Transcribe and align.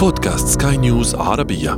بودكاست 0.00 0.62
سكاي 0.62 0.76
نيوز 0.76 1.14
عربية. 1.14 1.72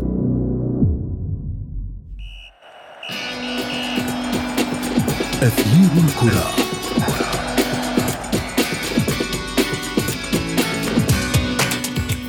أثير 5.43 5.91
الكرة. 6.05 6.51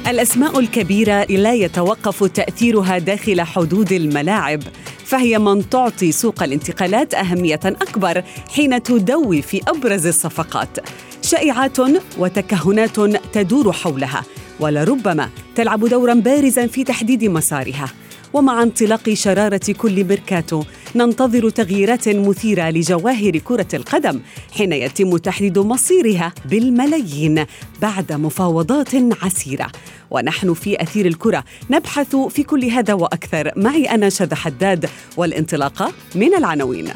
الأسماء 0.08 0.60
الكبيرة 0.60 1.24
لا 1.24 1.54
يتوقف 1.54 2.23
تأثيرها 2.23 2.98
داخل 2.98 3.41
حدود 3.41 3.91
الملاعب 3.91 4.60
فهي 5.05 5.39
من 5.39 5.70
تعطي 5.70 6.12
سوق 6.12 6.44
الانتقالات 6.44 7.14
أهمية 7.14 7.60
أكبر 7.66 8.23
حين 8.55 8.84
تدوي 8.84 9.41
في 9.41 9.62
أبرز 9.68 10.07
الصفقات. 10.07 10.78
شائعات 11.21 11.78
وتكهنات 12.18 13.00
تدور 13.34 13.71
حولها 13.71 14.23
ولربما 14.60 15.30
تلعب 15.56 15.86
دورا 15.86 16.14
بارزا 16.14 16.68
في 16.68 16.84
تحديد 16.84 17.24
مسارها. 17.24 17.89
ومع 18.34 18.64
انطلاق 18.64 19.14
شرارة 19.14 19.71
كل 19.78 20.04
ميركاتو 20.04 20.64
ننتظر 20.96 21.50
تغييرات 21.50 22.10
مثيرة 22.10 22.70
لجواهر 22.70 23.38
كرة 23.38 23.68
القدم 23.74 24.20
حين 24.52 24.74
يتم 24.74 25.18
تحديد 25.18 25.60
مصيرها 25.60 26.34
بالملايين 26.46 27.46
بعد 27.82 28.14
مفاوضات 28.14 28.96
عسيرة. 29.21 29.71
ونحن 30.11 30.54
في 30.54 30.82
أثير 30.82 31.06
الكرة 31.06 31.44
نبحث 31.70 32.16
في 32.16 32.44
كل 32.44 32.66
هذا 32.66 32.94
وأكثر. 32.94 33.52
معي 33.56 33.86
أنا 33.86 34.09
شذى 34.09 34.36
حداد 34.36 34.89
والانطلاقة 35.17 35.92
من 36.16 36.33
العناوين. 36.36 36.89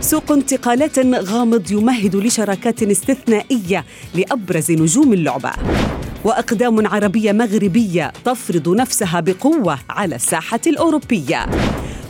سوق 0.00 0.32
انتقالات 0.32 0.98
غامض 0.98 1.70
يمهد 1.70 2.16
لشراكات 2.16 2.82
استثنائية 2.82 3.84
لأبرز 4.14 4.72
نجوم 4.72 5.12
اللعبة. 5.12 5.52
وأقدام 6.24 6.86
عربية 6.86 7.32
مغربية 7.32 8.12
تفرض 8.24 8.68
نفسها 8.68 9.20
بقوة 9.20 9.78
على 9.90 10.14
الساحة 10.14 10.60
الأوروبية. 10.66 11.46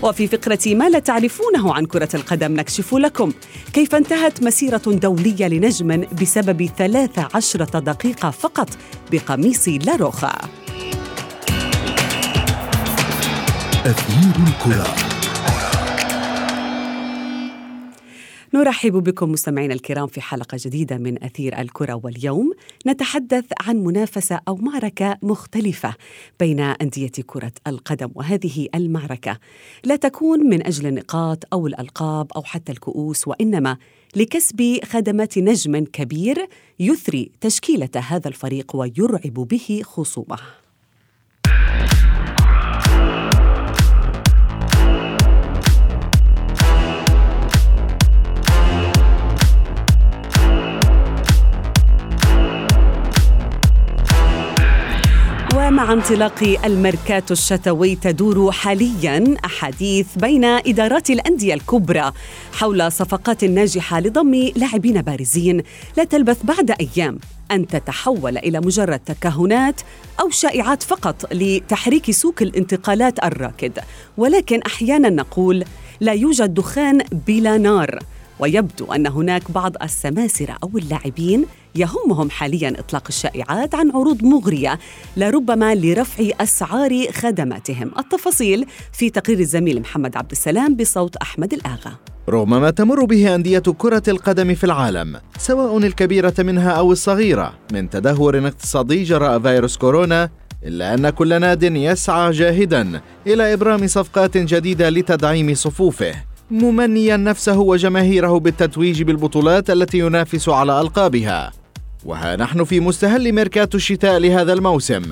وفي 0.03 0.27
فقرة 0.27 0.75
ما 0.75 0.89
لا 0.89 0.99
تعرفونه 0.99 1.75
عن 1.75 1.87
كرة 1.87 2.09
القدم 2.15 2.53
نكشف 2.53 2.95
لكم 2.95 3.33
كيف 3.73 3.95
انتهت 3.95 4.43
مسيرة 4.43 4.83
دولية 4.87 5.49
لنجم 5.49 6.05
بسبب 6.21 6.71
13 6.79 7.65
دقيقة 7.65 8.31
فقط 8.31 8.69
بقميص 9.13 9.69
لاروخا. 9.69 10.33
أثير 13.87 14.33
الكرة. 14.47 15.14
نرحب 18.55 18.93
بكم 18.93 19.33
مستمعينا 19.33 19.75
الكرام 19.75 20.07
في 20.07 20.21
حلقة 20.21 20.59
جديدة 20.61 20.99
من 20.99 21.25
أثير 21.25 21.61
الكرة 21.61 22.01
واليوم. 22.05 22.53
نتحدث 22.87 23.45
عن 23.61 23.77
منافسة 23.77 24.41
أو 24.49 24.57
معركة 24.57 25.19
مختلفة 25.23 25.95
بين 26.41 26.61
أندية 26.61 27.13
كرة 27.27 27.53
القدم 27.67 28.11
وهذه 28.15 28.69
المعركة 28.75 29.39
لا 29.85 29.97
تكون 29.97 30.47
من 30.47 30.67
أجل 30.67 30.87
النقاط 30.87 31.39
أو 31.53 31.67
الألقاب 31.67 32.33
أو 32.37 32.43
حتى 32.43 32.73
الكؤوس 32.73 33.29
وإنما 33.29 33.77
لكسب 34.17 34.79
خدمات 34.85 35.39
نجم 35.39 35.85
كبير 35.85 36.49
يثري 36.81 37.31
تشكيلة 37.41 37.91
هذا 37.97 38.29
الفريق 38.29 38.77
ويرعب 38.77 39.35
به 39.35 39.81
خصومه. 39.85 40.64
ومع 55.75 55.93
انطلاق 55.93 56.59
الميركاتو 56.65 57.33
الشتوي 57.33 57.95
تدور 57.97 58.53
حاليا 58.53 59.37
أحاديث 59.45 60.07
بين 60.17 60.45
إدارات 60.45 61.11
الأندية 61.11 61.55
الكبرى 61.55 62.13
حول 62.53 62.93
صفقات 62.93 63.45
ناجحة 63.45 64.01
لضم 64.01 64.35
لاعبين 64.57 65.03
بارزين 65.03 65.63
لا 65.97 66.05
تلبث 66.05 66.43
بعد 66.45 66.71
أيام 66.71 67.19
أن 67.51 67.67
تتحول 67.67 68.39
إلى 68.39 68.61
مجرد 68.61 68.99
تكهنات 68.99 69.81
أو 70.21 70.31
شائعات 70.31 70.83
فقط 70.83 71.35
لتحريك 71.35 72.11
سوق 72.11 72.35
الانتقالات 72.43 73.25
الراكد. 73.25 73.79
ولكن 74.17 74.63
أحيانا 74.63 75.11
نقول 75.11 75.65
لا 76.01 76.13
يوجد 76.13 76.55
دخان 76.55 76.99
بلا 77.27 77.59
نار. 77.59 77.99
ويبدو 78.39 78.93
أن 78.93 79.07
هناك 79.07 79.51
بعض 79.51 79.77
السماسرة 79.83 80.57
أو 80.63 80.71
اللاعبين 80.79 81.45
يهمهم 81.75 82.31
حاليا 82.31 82.75
إطلاق 82.79 83.05
الشائعات 83.09 83.75
عن 83.75 83.91
عروض 83.91 84.25
مغرية 84.25 84.79
لربما 85.17 85.75
لرفع 85.75 86.25
أسعار 86.41 87.13
خدماتهم. 87.13 87.91
التفاصيل 87.99 88.67
في 88.93 89.11
تقرير 89.11 89.39
الزميل 89.39 89.81
محمد 89.81 90.17
عبد 90.17 90.31
السلام 90.31 90.77
بصوت 90.77 91.17
أحمد 91.17 91.53
الآغا. 91.53 91.93
رغم 92.29 92.51
ما 92.51 92.71
تمر 92.71 93.05
به 93.05 93.35
أندية 93.35 93.59
كرة 93.59 94.03
القدم 94.09 94.55
في 94.55 94.65
العالم 94.65 95.21
سواء 95.39 95.79
الكبيرة 95.79 96.35
منها 96.39 96.71
أو 96.71 96.93
الصغيرة 96.93 97.55
من 97.73 97.91
تدهور 97.91 98.47
اقتصادي 98.47 99.03
جراء 99.03 99.41
فيروس 99.41 99.77
كورونا 99.77 100.31
إلا 100.65 100.95
أن 100.95 101.11
كل 101.11 101.41
ناد 101.41 101.63
يسعى 101.63 102.31
جاهدا 102.31 103.01
إلى 103.27 103.53
إبرام 103.53 103.87
صفقات 103.87 104.37
جديدة 104.37 104.91
لتدعيم 104.91 105.55
صفوفه. 105.55 106.15
ممنيا 106.51 107.17
نفسه 107.17 107.59
وجماهيره 107.59 108.39
بالتتويج 108.39 109.03
بالبطولات 109.03 109.71
التي 109.71 109.99
ينافس 109.99 110.49
على 110.49 110.81
ألقابها. 110.81 111.53
وها 112.05 112.37
نحن 112.37 112.65
في 112.65 112.81
مستهل 112.81 113.33
ميركاتو 113.33 113.79
الشتاء 113.79 114.19
لهذا 114.19 114.53
الموسم. 114.53 115.03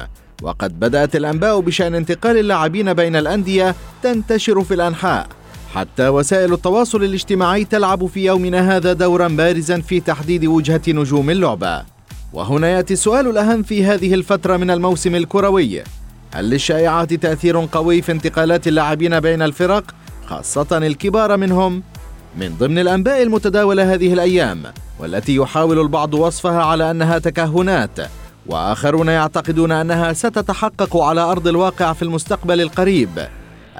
وقد 0.43 0.81
بدأت 0.81 1.16
الأنباء 1.16 1.60
بشأن 1.60 1.94
انتقال 1.94 2.38
اللاعبين 2.38 2.94
بين 2.94 3.16
الأندية 3.16 3.75
تنتشر 4.03 4.65
في 4.65 4.75
الأنحاء. 4.75 5.26
حتى 5.75 6.09
وسائل 6.09 6.53
التواصل 6.53 7.04
الاجتماعي 7.04 7.64
تلعب 7.64 8.06
في 8.06 8.25
يومنا 8.25 8.76
هذا 8.76 8.93
دورا 8.93 9.28
بارزا 9.28 9.81
في 9.81 10.00
تحديد 10.00 10.44
وجهة 10.44 10.82
نجوم 10.88 11.31
اللعبة. 11.31 11.84
وهنا 12.32 12.69
يأتي 12.69 12.93
السؤال 12.94 13.26
الأهم 13.26 13.62
في 13.62 13.84
هذه 13.84 14.14
الفترة 14.14 14.56
من 14.56 14.70
الموسم 14.70 15.14
الكروي. 15.14 15.82
هل 16.34 16.50
للشائعات 16.50 17.14
تأثير 17.14 17.66
قوي 17.72 18.03
في 18.03 18.12
انتقالات 18.12 18.69
اللاعبين 18.69 19.20
بين 19.20 19.43
الفرق؟ 19.43 19.94
خاصة 20.32 20.78
الكبار 20.78 21.37
منهم؟ 21.37 21.82
من 22.37 22.56
ضمن 22.59 22.78
الأنباء 22.78 23.22
المتداولة 23.22 23.94
هذه 23.94 24.12
الأيام 24.12 24.62
والتي 25.00 25.37
يحاول 25.37 25.81
البعض 25.81 26.15
وصفها 26.15 26.62
على 26.62 26.91
أنها 26.91 27.19
تكهنات 27.19 27.98
وآخرون 28.47 29.09
يعتقدون 29.09 29.72
أنها 29.72 30.12
ستتحقق 30.12 30.97
على 30.97 31.20
أرض 31.20 31.48
الواقع 31.48 31.93
في 31.93 32.03
المستقبل 32.03 32.60
القريب 32.60 33.09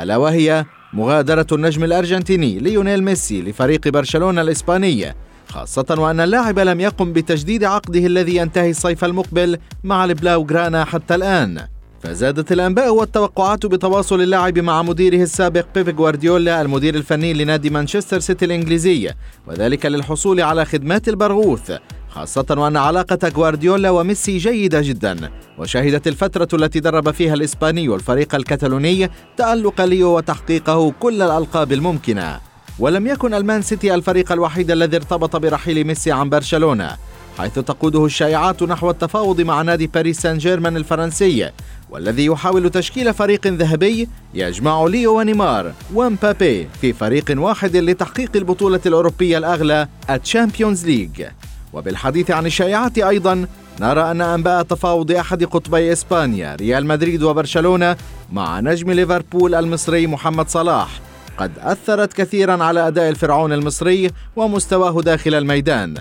ألا 0.01 0.17
وهي 0.17 0.65
مغادرة 0.93 1.47
النجم 1.53 1.85
الأرجنتيني 1.85 2.59
ليونيل 2.59 3.05
ميسي 3.05 3.43
لفريق 3.43 3.89
برشلونة 3.89 4.41
الإسباني 4.41 5.15
خاصة 5.49 5.97
وأن 5.99 6.21
اللاعب 6.21 6.59
لم 6.59 6.81
يقم 6.81 7.13
بتجديد 7.13 7.65
عقده 7.65 8.07
الذي 8.07 8.37
ينتهي 8.37 8.71
الصيف 8.71 9.05
المقبل 9.05 9.59
مع 9.85 10.05
البلاوغرانا 10.05 10.85
حتى 10.85 11.15
الآن 11.15 11.67
فزادت 12.03 12.53
الأنباء 12.53 12.95
والتوقعات 12.95 13.67
بتواصل 13.67 14.21
اللاعب 14.21 14.59
مع 14.59 14.83
مديره 14.83 15.23
السابق 15.23 15.67
بيب 15.75 16.01
غوارديولا 16.01 16.63
المدير 16.63 16.95
الفني 16.95 17.33
لنادي 17.33 17.71
مانشستر 17.71 18.21
سيتي 18.21 18.45
الإنجليزي 18.45 19.11
وذلك 19.47 19.87
للحصول 19.87 20.41
على 20.41 20.65
خدمات 20.65 21.09
البرغوث 21.09 21.73
خاصة 22.09 22.47
وأن 22.51 22.77
علاقة 22.77 23.29
غوارديولا 23.37 23.91
وميسي 23.91 24.39
جيدة 24.39 24.81
جدا 24.81 25.31
وشهدت 25.59 26.09
الفترة 26.09 26.49
التي 26.55 26.81
درب 26.81 27.11
فيها 27.11 27.35
الإسباني 27.35 27.95
الفريق 27.95 28.35
الكتالوني 28.35 29.11
تألق 29.37 29.81
ليو 29.85 30.17
وتحقيقه 30.17 30.93
كل 31.01 31.23
الألقاب 31.23 31.73
الممكنة. 31.73 32.41
ولم 32.79 33.07
يكن 33.07 33.35
المان 33.35 33.63
سيتي 33.63 33.95
الفريق 33.95 34.33
الوحيد 34.33 34.71
الذي 34.71 34.97
ارتبط 34.97 35.37
برحيل 35.37 35.85
ميسي 35.85 36.13
عن 36.13 36.31
برشلونة 36.31 36.97
حيث 37.39 37.55
تقوده 37.55 38.05
الشائعات 38.05 38.63
نحو 38.63 38.91
التفاوض 38.91 39.41
مع 39.41 39.63
نادي 39.63 39.87
باريس 39.87 40.21
سان 40.21 40.39
جيرمان 40.39 40.77
الفرنسي 40.77 41.51
والذي 41.93 42.27
يحاول 42.27 42.71
تشكيل 42.71 43.15
فريق 43.15 43.47
ذهبي 43.47 44.09
يجمع 44.35 44.85
ليو 44.85 45.19
ونيمار 45.19 45.73
ومبابي 45.95 46.69
في 46.81 46.93
فريق 46.93 47.25
واحد 47.37 47.77
لتحقيق 47.77 48.31
البطولة 48.37 48.81
الأوروبية 48.87 49.39
الأغلى 49.39 49.89
الشامبيونز 50.11 50.87
ليج 50.87 51.25
وبالحديث 51.73 52.31
عن 52.31 52.47
الشائعات 52.47 52.99
أيضا 52.99 53.47
نرى 53.81 54.11
أن 54.11 54.21
أنباء 54.21 54.63
تفاوض 54.63 55.13
أحد 55.13 55.45
قطبي 55.45 55.93
إسبانيا 55.93 56.55
ريال 56.55 56.87
مدريد 56.87 57.23
وبرشلونة 57.23 57.97
مع 58.33 58.61
نجم 58.61 58.91
ليفربول 58.91 59.55
المصري 59.55 60.07
محمد 60.07 60.49
صلاح. 60.49 61.01
قد 61.39 61.53
أثرت 61.59 62.13
كثيرا 62.13 62.65
على 62.65 62.89
أداء 62.89 63.09
الفرعون 63.09 63.53
المصري 63.53 64.11
ومستواه 64.37 65.03
داخل 65.03 65.35
الميدان. 65.35 65.95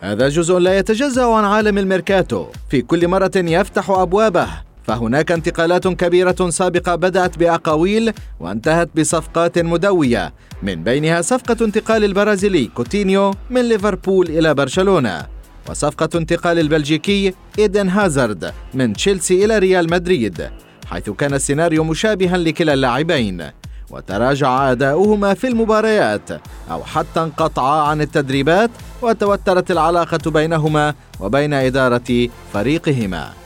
هذا 0.00 0.28
جزء 0.28 0.58
لا 0.58 0.78
يتجزأ 0.78 1.24
عن 1.24 1.44
عالم 1.44 1.78
الميركاتو. 1.78 2.46
في 2.70 2.82
كل 2.82 3.08
مرة 3.08 3.32
يفتح 3.36 3.90
أبوابه 3.90 4.48
فهناك 4.84 5.32
انتقالات 5.32 5.88
كبيرة 5.88 6.50
سابقة 6.50 6.94
بدأت 6.94 7.38
بأقاويل 7.38 8.12
وانتهت 8.40 8.88
بصفقات 8.96 9.58
مدوية. 9.58 10.32
من 10.62 10.84
بينها 10.84 11.22
صفقة 11.22 11.56
انتقال 11.64 12.04
البرازيلي 12.04 12.66
كوتينيو 12.66 13.34
من 13.50 13.68
ليفربول 13.68 14.26
إلى 14.26 14.54
برشلونة 14.54 15.26
وصفقة 15.70 16.08
انتقال 16.14 16.58
البلجيكي 16.58 17.34
إيدن 17.58 17.88
هازارد 17.88 18.52
من 18.74 18.92
تشيلسي 18.92 19.44
إلى 19.44 19.58
ريال 19.58 19.90
مدريد 19.90 20.50
حيث 20.86 21.10
كان 21.10 21.34
السيناريو 21.34 21.84
مشابها 21.84 22.36
لكلا 22.36 22.74
اللاعبين. 22.74 23.50
وتراجع 23.90 24.72
أداؤهما 24.72 25.34
في 25.34 25.48
المباريات 25.48 26.30
أو 26.70 26.84
حتى 26.84 27.20
انقطعا 27.20 27.82
عن 27.82 28.00
التدريبات 28.00 28.70
وتوترت 29.02 29.70
العلاقة 29.70 30.30
بينهما 30.30 30.94
وبين 31.20 31.54
إدارة 31.54 32.28
فريقهما. 32.52 33.41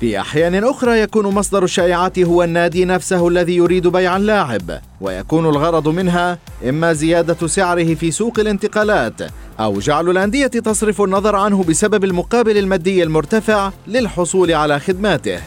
في 0.00 0.20
أحيان 0.20 0.64
أخرى 0.64 1.00
يكون 1.00 1.26
مصدر 1.26 1.64
الشائعات 1.64 2.18
هو 2.18 2.42
النادي 2.42 2.84
نفسه 2.84 3.28
الذي 3.28 3.56
يريد 3.56 3.86
بيع 3.86 4.16
اللاعب 4.16 4.80
ويكون 5.00 5.46
الغرض 5.46 5.88
منها 5.88 6.38
إما 6.68 6.92
زيادة 6.92 7.46
سعره 7.46 7.94
في 7.94 8.10
سوق 8.10 8.40
الانتقالات 8.40 9.20
أو 9.60 9.78
جعل 9.78 10.10
الأندية 10.10 10.46
تصرف 10.46 11.02
النظر 11.02 11.36
عنه 11.36 11.64
بسبب 11.64 12.04
المقابل 12.04 12.58
المادي 12.58 13.02
المرتفع 13.02 13.72
للحصول 13.86 14.52
على 14.52 14.80
خدماته. 14.80 15.40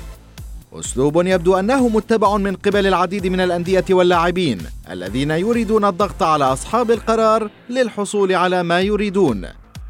أسلوب 0.73 1.27
يبدو 1.27 1.55
أنه 1.55 1.87
متبع 1.87 2.37
من 2.37 2.55
قبل 2.55 2.87
العديد 2.87 3.27
من 3.27 3.39
الأندية 3.39 3.85
واللاعبين 3.89 4.57
الذين 4.91 5.31
يريدون 5.31 5.85
الضغط 5.85 6.23
على 6.23 6.43
أصحاب 6.45 6.91
القرار 6.91 7.49
للحصول 7.69 8.33
على 8.33 8.63
ما 8.63 8.81
يريدون. 8.81 9.47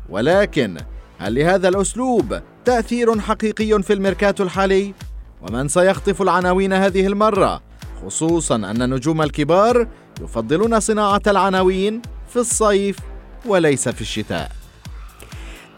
ولكن 0.10 0.78
هل 1.20 1.36
لهذا 1.36 1.70
الأسلوب 1.70 2.40
تأثير 2.66 3.20
حقيقي 3.20 3.84
في 3.84 3.94
الميركاتو 3.94 4.44
الحالي؟ 4.44 4.94
ومن 5.42 5.68
سيخطف 5.68 6.22
العناوين 6.22 6.74
هذه 6.74 7.08
المرة؟ 7.08 7.62
خصوصا 8.06 8.56
أن 8.56 8.82
النجوم 8.82 9.22
الكبار 9.22 9.88
يفضلون 10.22 10.80
صناعة 10.80 11.22
العناوين 11.28 12.02
في 12.30 12.36
الصيف 12.36 12.98
وليس 13.46 13.90
في 13.90 14.02
الشتاء. 14.02 14.52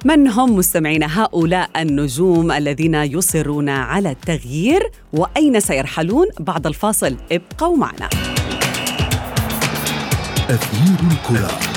من 0.06 0.28
هم 0.28 0.56
مستمعين 0.56 1.04
هؤلاء 1.04 1.70
النجوم 1.82 2.52
الذين 2.52 2.96
يصرون 2.96 3.70
على 3.70 4.12
التغيير؟ 4.12 4.92
وأين 5.14 5.60
سيرحلون؟ 5.60 6.28
بعد 6.40 6.68
الفاصل 6.68 7.18
ابقوا 7.32 7.78
معنا. 7.78 8.10
أثير 10.50 11.08
الكرة. 11.12 11.73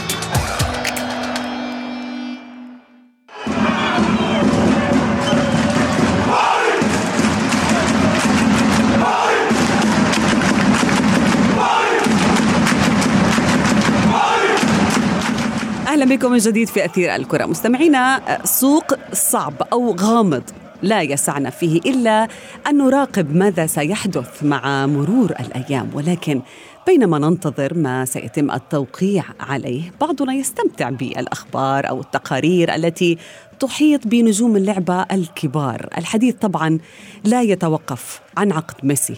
بكم 16.16 16.32
من 16.32 16.38
جديد 16.38 16.68
في 16.68 16.84
أثير 16.84 17.14
الكرة. 17.14 17.46
مستمعينا 17.46 18.22
سوق 18.44 18.94
صعب 19.12 19.62
أو 19.72 19.96
غامض 20.00 20.42
لا 20.82 21.02
يسعنا 21.02 21.50
فيه 21.50 21.80
إلا 21.80 22.28
أن 22.66 22.78
نراقب 22.78 23.36
ماذا 23.36 23.66
سيحدث 23.66 24.44
مع 24.44 24.86
مرور 24.86 25.30
الأيام. 25.40 25.90
ولكن 25.94 26.42
بينما 26.86 27.18
ننتظر 27.18 27.74
ما 27.74 28.04
سيتم 28.04 28.50
التوقيع 28.50 29.24
عليه 29.40 29.92
بعضنا 30.00 30.34
يستمتع 30.34 30.90
بالأخبار 30.90 31.88
أو 31.88 32.00
التقارير 32.00 32.74
التي 32.74 33.18
تحيط 33.60 34.06
بنجوم 34.06 34.56
اللعبة 34.56 35.02
الكبار. 35.02 35.88
الحديث 35.98 36.34
طبعا 36.34 36.78
لا 37.24 37.42
يتوقف 37.42 38.20
عن 38.36 38.52
عقد 38.52 38.74
ميسي. 38.82 39.16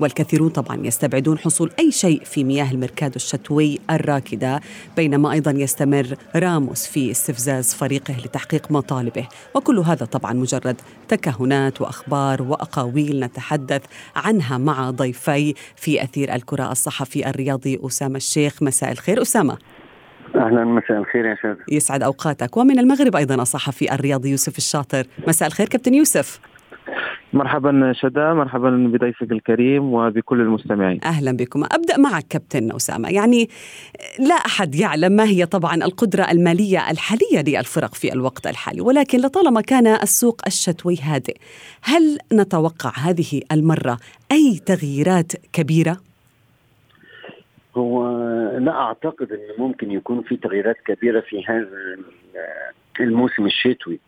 والكثيرون 0.00 0.48
طبعا 0.48 0.86
يستبعدون 0.86 1.38
حصول 1.38 1.70
أي 1.78 1.92
شيء 1.92 2.24
في 2.24 2.44
مياه 2.44 2.70
الميركادو 2.70 3.16
الشتوي 3.16 3.78
الراكدة 3.90 4.60
بينما 4.96 5.32
أيضا 5.32 5.50
يستمر 5.50 6.06
راموس 6.36 6.86
في 6.86 7.10
استفزاز 7.10 7.74
فريقه 7.74 8.14
لتحقيق 8.24 8.70
مطالبه. 8.70 9.28
وكل 9.54 9.78
هذا 9.78 10.06
طبعا 10.06 10.32
مجرد 10.32 10.80
تكهنات 11.08 11.80
وأخبار 11.80 12.42
وأقاويل 12.42 13.20
نتحدث 13.20 13.82
عنها 14.16 14.58
مع 14.58 14.90
ضيفي 14.90 15.54
في 15.76 16.02
أثير 16.02 16.34
الكرة 16.34 16.72
الصحفي 16.72 17.30
الرياضي 17.30 17.80
أسامة 17.86 18.16
الشيخ. 18.16 18.62
مساء 18.62 18.92
الخير 18.92 19.22
أسامة. 19.22 19.58
أهلا 20.34 20.64
مساء 20.64 20.98
الخير 20.98 21.24
يا 21.26 21.36
شاذ 21.42 21.56
يسعد 21.68 22.02
أوقاتك. 22.02 22.56
ومن 22.56 22.78
المغرب 22.78 23.16
أيضا 23.16 23.34
الصحفي 23.34 23.94
الرياضي 23.94 24.30
يوسف 24.30 24.58
الشاطر. 24.58 25.06
مساء 25.28 25.48
الخير 25.48 25.68
كابتن 25.68 25.94
يوسف. 25.94 26.40
مرحبا 27.32 27.92
شدا 27.92 28.34
مرحبا 28.34 28.70
بضيفك 28.70 29.32
الكريم 29.32 29.94
وبكل 29.94 30.40
المستمعين. 30.40 31.00
أهلا 31.04 31.32
بكم. 31.32 31.64
أبدأ 31.64 31.98
معك 31.98 32.24
كابتن 32.30 32.72
أسامة. 32.72 33.10
يعني 33.10 33.48
لا 34.18 34.34
أحد 34.34 34.74
يعلم 34.74 35.12
ما 35.12 35.24
هي 35.24 35.46
طبعا 35.46 35.74
القدرة 35.74 36.30
المالية 36.30 36.90
الحالية 36.90 37.42
للفرق 37.46 37.94
في 37.94 38.12
الوقت 38.12 38.46
الحالي 38.46 38.80
ولكن 38.80 39.18
لطالما 39.18 39.60
كان 39.60 39.86
السوق 39.86 40.40
الشتوي 40.46 40.96
هادئ 41.02 41.36
هل 41.82 42.18
نتوقع 42.32 42.92
هذه 42.96 43.42
المرة 43.52 43.98
أي 44.32 44.60
تغييرات 44.66 45.32
كبيرة؟ 45.52 45.96
هو 47.76 48.10
لا 48.58 48.72
أعتقد 48.72 49.32
إن 49.32 49.38
ممكن 49.58 49.90
يكون 49.90 50.22
في 50.22 50.36
تغييرات 50.36 50.76
كبيرة 50.86 51.20
في 51.20 51.44
هذا 51.46 51.68
الموسم 53.00 53.46
الشتوي. 53.46 54.00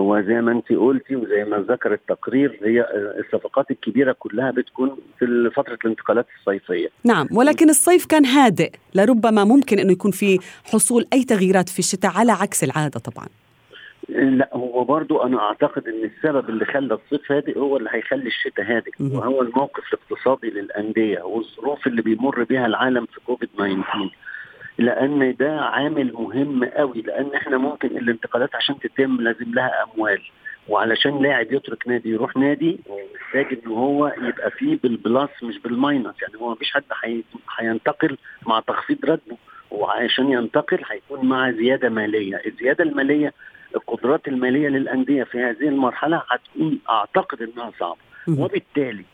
هو 0.00 0.20
زي 0.20 0.40
ما 0.40 0.52
انت 0.52 0.72
قلتي 0.72 1.16
وزي 1.16 1.44
ما 1.44 1.64
ذكر 1.68 1.92
التقرير 1.92 2.60
هي 2.62 2.86
الصفقات 3.20 3.70
الكبيرة 3.70 4.16
كلها 4.18 4.50
بتكون 4.50 4.96
في 5.18 5.50
فترة 5.56 5.78
الانتقالات 5.84 6.26
الصيفية. 6.38 6.88
نعم 7.04 7.26
ولكن 7.32 7.70
الصيف 7.70 8.06
كان 8.06 8.26
هادئ 8.26 8.70
لربما 8.94 9.44
ممكن 9.44 9.78
إنه 9.78 9.92
يكون 9.92 10.10
في 10.10 10.38
حصول 10.64 11.06
أي 11.12 11.24
تغييرات 11.24 11.68
في 11.68 11.78
الشتاء 11.78 12.10
على 12.14 12.32
عكس 12.32 12.64
العادة 12.64 13.00
طبعا. 13.00 13.26
لا 14.08 14.50
هو 14.52 14.84
برضو 14.84 15.22
أنا 15.22 15.38
أعتقد 15.40 15.88
إن 15.88 16.04
السبب 16.04 16.48
اللي 16.48 16.64
خلى 16.64 16.94
الصيف 16.94 17.32
هادئ 17.32 17.58
هو 17.58 17.76
اللي 17.76 17.90
هيخلي 17.92 18.26
الشتاء 18.26 18.66
هادئ 18.66 18.90
وهو 19.00 19.42
الموقف 19.42 19.82
الاقتصادي 19.92 20.50
للأندية 20.50 21.22
والظروف 21.22 21.86
اللي 21.86 22.02
بيمر 22.02 22.44
بها 22.44 22.66
العالم 22.66 23.06
في 23.06 23.20
كوفيد 23.26 23.48
19 23.56 24.10
لأن 24.78 25.36
ده 25.36 25.60
عامل 25.60 26.12
مهم 26.12 26.64
قوي 26.64 27.02
لأن 27.02 27.34
إحنا 27.34 27.58
ممكن 27.58 27.88
الانتقالات 27.88 28.54
عشان 28.54 28.78
تتم 28.78 29.20
لازم 29.20 29.54
لها 29.54 29.84
أموال. 29.84 30.22
وعلشان 30.68 31.22
لاعب 31.22 31.52
يترك 31.52 31.88
نادي 31.88 32.08
يروح 32.10 32.36
نادي 32.36 32.80
محتاج 33.14 33.58
إن 33.66 33.72
هو 33.72 34.12
يبقى 34.22 34.50
فيه 34.50 34.78
بال 34.82 34.97
plus 34.97 35.28
مش 35.42 35.58
بال 35.58 35.72
minus. 35.72 36.14
يعني 36.22 36.34
هو 36.42 36.50
مفيش 36.50 36.70
حد 36.72 36.84
هينتقل 37.58 38.16
مع 38.46 38.60
تخفيض 38.60 39.04
راتبه. 39.04 39.36
وعشان 39.70 40.30
ينتقل 40.32 40.78
هيكون 40.90 41.28
مع 41.28 41.50
زيادة 41.50 41.88
مالية، 41.88 42.42
الزيادة 42.46 42.84
المالية 42.84 43.32
القدرات 43.76 44.28
المالية 44.28 44.68
للأندية 44.68 45.24
في 45.24 45.38
هذه 45.38 45.68
المرحلة 45.68 46.22
هتكون 46.30 46.78
أعتقد 46.90 47.42
إنها 47.42 47.72
صعبة. 47.80 47.98
وبالتالي 48.28 49.04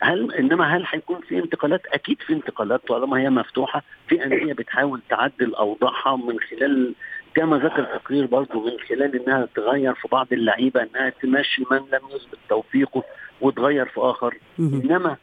هل 0.00 0.32
إنما 0.34 0.76
هل 0.76 0.84
هيكون 0.88 1.20
في 1.20 1.38
انتقالات؟ 1.38 1.86
أكيد 1.86 2.16
في 2.26 2.32
انتقالات 2.32 2.80
طالما 2.88 3.18
هي 3.20 3.30
مفتوحة 3.30 3.82
في 4.08 4.24
انديه 4.24 4.52
بتحاول 4.52 5.00
تعدل 5.10 5.54
أوضاعها 5.54 6.16
من 6.16 6.40
خلال 6.40 6.94
كما 7.34 7.58
ذكر 7.58 7.80
التقرير 7.94 8.26
برضه 8.26 8.64
من 8.66 8.78
خلال 8.88 9.22
إنها 9.22 9.48
تغير 9.54 9.94
في 9.94 10.08
بعض 10.12 10.26
اللعيبة 10.32 10.82
إنها 10.82 11.10
تمشي 11.10 11.64
من 11.70 11.76
لم 11.78 12.00
يثبت 12.16 12.38
توفيقه 12.48 13.02
وتغير 13.40 13.86
في 13.86 14.00
آخر 14.00 14.34
إنما 14.58 15.16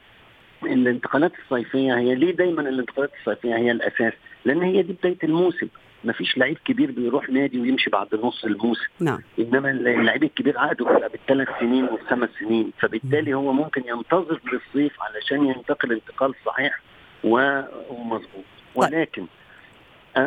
الانتقالات 0.63 1.31
الصيفية 1.43 1.97
هي 1.97 2.15
ليه 2.15 2.31
دايما 2.31 2.61
الانتقالات 2.61 3.11
الصيفية 3.19 3.55
هي 3.55 3.71
الأساس؟ 3.71 4.13
لأن 4.45 4.61
هي 4.61 4.81
دي 4.81 4.93
بداية 4.93 5.17
الموسم 5.23 5.67
ما 6.05 6.13
فيش 6.13 6.37
لعيب 6.37 6.57
كبير 6.65 6.91
بيروح 6.91 7.29
نادي 7.29 7.59
ويمشي 7.59 7.89
بعد 7.89 8.07
نص 8.15 8.45
الموسم. 8.45 8.85
نعم. 8.99 9.19
إنما 9.39 9.71
اللعيب 9.71 10.23
الكبير 10.23 10.59
عقده 10.59 10.85
بيبقى 10.85 11.09
بالثلاث 11.09 11.47
سنين 11.59 11.83
والخمس 11.83 12.29
سنين. 12.39 12.71
فبالتالي 12.79 13.33
هو 13.33 13.53
ممكن 13.53 13.81
ينتظر 13.85 14.39
للصيف 14.53 14.93
علشان 15.01 15.45
ينتقل 15.45 15.91
انتقال 15.91 16.33
صحيح 16.45 16.79
ومظبوط. 17.23 18.45
ولكن 18.75 19.25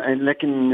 لكن 0.09 0.71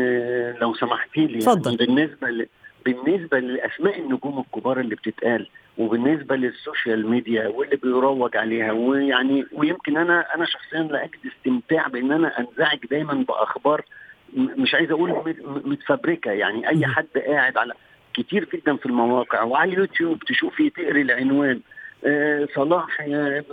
لو 0.61 0.75
سمحتي 0.75 1.27
لي 1.27 1.45
يعني 1.45 1.77
بالنسبة 1.77 2.31
ل... 2.31 2.47
بالنسبة 2.85 3.39
لأسماء 3.39 4.01
النجوم 4.01 4.39
الكبار 4.39 4.81
اللي 4.81 4.95
بتتقال 4.95 5.49
وبالنسبة 5.79 6.37
لل 6.37 6.55
social 6.55 7.11
media 7.11 7.49
واللي 7.49 7.77
بيروج 7.77 8.37
عليها 8.37 8.73
ويعني 8.73 9.47
ويمكن 9.53 9.97
أنا 9.97 10.35
أنا 10.35 10.45
شخصيا 10.45 10.83
لا 10.83 11.05
أجد 11.05 11.19
استمتاع 11.37 11.87
بأن 11.87 12.13
أنا 12.13 12.41
أنزعج 12.41 12.79
دايما 12.91 13.15
بأخبار 13.29 13.85
مش 14.37 14.75
عايز 14.75 14.91
أقول 14.91 15.37
متفبركة. 15.65 16.31
يعني 16.31 16.69
اي 16.69 16.87
حد 16.87 17.07
قاعد 17.27 17.57
على 17.57 17.73
كتير 18.15 18.49
جدا 18.55 18.77
في 18.77 18.87
المواقع 18.87 19.43
وعلى 19.43 19.73
اليوتيوب 19.73 20.19
تشوفي 20.25 20.71
تقري 20.71 21.03
العنوان 21.03 21.61
آه 22.07 22.49
صلاح 22.55 23.01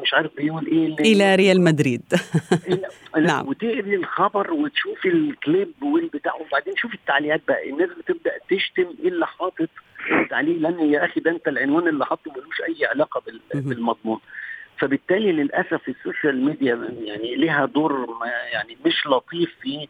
مش 0.01 0.13
عارف 0.13 0.35
بيقول 0.37 0.67
إيه 0.67 0.95
إلى 1.13 1.35
ريال 1.35 1.61
مدريد. 1.61 2.01
نعم. 3.17 3.47
وتقري 3.47 3.95
الخبر 3.95 4.53
وتشوفي 4.53 5.07
الكليب 5.07 5.73
والبتاع 5.81 6.33
وبعدين 6.35 6.73
شوفي 6.75 6.95
التعليقات 6.95 7.41
بقى. 7.47 7.69
الناس 7.69 7.89
بتبدأ 7.89 8.31
تشتم 8.49 8.87
إيه 9.03 9.07
اللي 9.07 9.27
حاطط 9.27 9.69
التعليق. 10.11 10.57
لأن 10.57 10.93
يا 10.93 11.05
أخي 11.05 11.19
ده 11.19 11.31
أنت 11.31 11.47
العنوان 11.47 11.87
اللي 11.87 12.05
حاطه 12.05 12.31
ملوش 12.31 12.61
أي 12.61 12.85
علاقة 12.85 13.21
بالمضمون. 13.53 14.19
فبالتالي 14.79 15.31
للأسف 15.31 15.89
ال 15.89 15.97
social 15.97 16.45
media 16.45 16.89
يعني 17.01 17.35
ليها 17.35 17.65
دور 17.65 18.17
يعني 18.53 18.77
مش 18.85 19.07
لطيف 19.07 19.49
في 19.61 19.87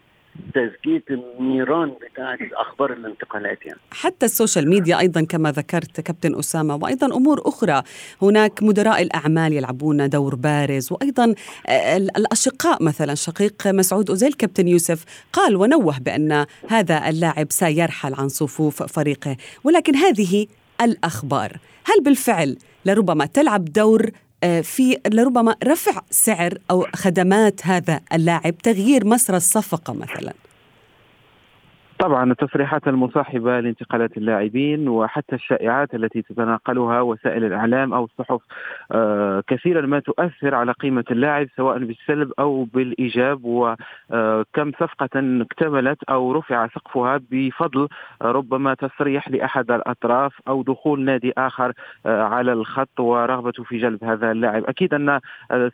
تزكية 0.53 1.03
النيران 1.09 1.89
بتاعه 1.89 2.37
أخبار 2.53 2.93
الانتقالات 2.93 3.65
يعني. 3.65 3.79
حتى 3.91 4.25
ال 4.25 4.32
social 4.32 4.69
media 4.69 4.99
أيضا 4.99 5.23
كما 5.23 5.51
ذكرت 5.51 6.01
كابتن 6.01 6.39
أسامة 6.39 6.75
وأيضا 6.75 7.15
أمور 7.15 7.41
أخرى. 7.45 7.83
هناك 8.21 8.63
مدراء 8.63 9.01
الأعمال 9.01 9.53
يلعبون 9.53 10.09
دور 10.09 10.35
بارز 10.35 10.91
وأيضا 10.91 11.35
آه، 11.67 11.97
الأشقاء 11.97 12.83
مثلا. 12.83 13.15
شقيق 13.15 13.67
مسعود 13.67 14.09
أوزيل 14.09 14.33
كابتن 14.33 14.67
يوسف 14.67 15.05
قال 15.33 15.55
ونوه 15.55 15.99
بأن 15.99 16.45
هذا 16.69 17.09
اللاعب 17.09 17.51
سيرحل 17.51 18.13
عن 18.13 18.29
صفوف 18.29 18.83
فريقه. 18.83 19.37
ولكن 19.63 19.95
هذه 19.95 20.47
الأخبار. 20.81 21.57
هل 21.85 22.03
بالفعل 22.03 22.57
لربما 22.85 23.25
تلعب 23.25 23.65
دور 23.65 24.11
في 24.61 24.97
لربما 25.07 25.55
رفع 25.63 26.01
سعر 26.09 26.57
أو 26.71 26.87
خدمات 26.95 27.61
هذا 27.63 28.01
اللاعب 28.13 28.57
تغيير 28.57 29.05
مسار 29.05 29.35
الصفقة 29.35 29.93
مثلا. 29.93 30.33
طبعا 32.01 32.31
التصريحات 32.31 32.87
المصاحبة 32.87 33.59
لانتقالات 33.59 34.17
اللاعبين 34.17 34.89
وحتى 34.89 35.35
الشائعات 35.35 35.95
التي 35.95 36.21
تتناقلها 36.21 37.01
وسائل 37.01 37.43
الإعلام 37.43 37.93
أو 37.93 38.05
الصحف 38.05 38.41
آه، 38.91 39.43
كثيرا 39.47 39.81
ما 39.81 39.99
تؤثر 39.99 40.55
على 40.55 40.71
قيمة 40.71 41.03
اللاعب 41.11 41.47
سواء 41.57 41.77
بالسلب 41.77 42.31
أو 42.39 42.63
بالإيجاب 42.63 43.39
وكم 43.43 44.71
صفقة 44.71 45.09
اكتملت 45.15 46.03
أو 46.09 46.31
رفع 46.31 46.67
سقفها 46.67 47.19
بفضل 47.31 47.87
ربما 48.21 48.73
تصريح 48.73 49.29
لأحد 49.29 49.71
الأطراف 49.71 50.33
أو 50.47 50.63
دخول 50.63 51.01
نادي 51.01 51.33
آخر 51.37 51.73
آه، 52.05 52.23
على 52.23 52.53
الخط 52.53 52.99
ورغبته 52.99 53.63
في 53.63 53.77
جلب 53.77 54.03
هذا 54.03 54.31
اللاعب. 54.31 54.63
أكيد 54.63 54.93
أن 54.93 55.19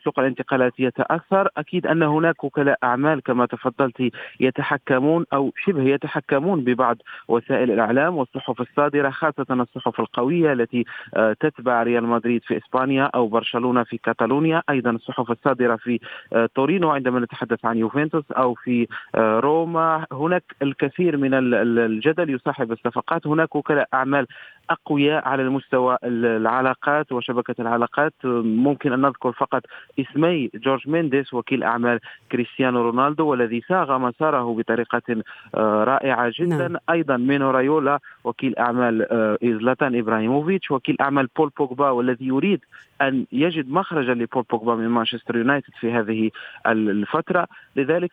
سوق 0.03 0.19
الانتقالات 0.19 0.73
يتأثر 0.79 1.49
أكيد 1.57 1.87
أن 1.87 2.03
هناك 2.03 2.43
وكلاء 2.43 2.77
أعمال 2.83 3.23
كما 3.23 3.45
تفضلت 3.45 4.11
يتحكمون 4.39 5.25
أو 5.33 5.51
شبه 5.65 5.83
يتحكمون 5.83 6.16
يتحكمون 6.17 6.63
ببعض 6.63 6.97
وسائل 7.27 7.71
الإعلام 7.71 8.17
والصحف 8.17 8.61
الصادرة 8.61 9.09
خاصة 9.09 9.45
الصحف 9.49 9.99
القوية 9.99 10.53
التي 10.53 10.85
آه، 11.15 11.33
تتبع 11.39 11.83
ريال 11.83 12.03
مدريد 12.03 12.43
في 12.43 12.57
إسبانيا 12.57 13.03
أو 13.15 13.27
برشلونة 13.27 13.83
في 13.83 13.97
كاتالونيا، 13.97 14.63
أيضا 14.69 14.89
الصحف 14.89 15.31
الصادرة 15.31 15.75
في 15.75 15.99
آه، 16.33 16.49
تورينو 16.55 16.89
عندما 16.89 17.19
نتحدث 17.19 17.65
عن 17.65 17.77
يوفنتوس 17.77 18.31
أو 18.31 18.53
في 18.53 18.87
آه، 19.15 19.39
روما، 19.39 20.05
هناك 20.11 20.43
الكثير 20.61 21.17
من 21.17 21.33
الجدل 21.33 22.29
يصاحب 22.29 22.71
الصفقات، 22.71 23.27
هناك 23.27 23.55
وكلاء 23.55 23.87
أعمال 23.93 24.27
أقوياء 24.69 25.27
على 25.27 25.43
المستوى 25.43 25.97
العلاقات 26.03 27.11
وشبكة 27.11 27.55
العلاقات. 27.59 28.13
ممكن 28.43 28.93
أن 28.93 29.01
نذكر 29.01 29.31
فقط 29.31 29.61
اسمي 29.99 30.49
جورج 30.55 30.89
مينديس 30.89 31.33
وكيل 31.33 31.63
أعمال 31.63 31.99
كريستيانو 32.31 32.81
رونالدو 32.81 33.27
والذي 33.27 33.61
صاغ 33.67 33.97
مساره 33.97 34.53
بطريقة 34.53 35.23
آه، 35.55 35.83
رائعة 36.07 36.33
جدا. 36.39 36.67
نعم. 36.67 36.77
أيضا 36.89 37.17
مينو 37.17 37.51
رايولا 37.51 37.99
وكيل 38.23 38.57
أعمال 38.57 39.07
آه، 39.11 39.37
زلاتان 39.43 39.99
إبراهيموفيتش 39.99 40.71
وكيل 40.71 40.97
أعمال 41.01 41.27
بول 41.37 41.51
بوجبا 41.57 41.89
والذي 41.89 42.25
يريد 42.25 42.59
أن 43.01 43.25
يجد 43.31 43.69
مخرجا 43.69 44.13
لبول 44.13 44.43
بوجبا 44.51 44.75
من 44.75 44.87
مانشستر 44.87 45.37
يونايتد 45.37 45.73
في 45.79 45.91
هذه 45.91 46.31
الفترة. 46.67 47.47
لذلك 47.75 48.11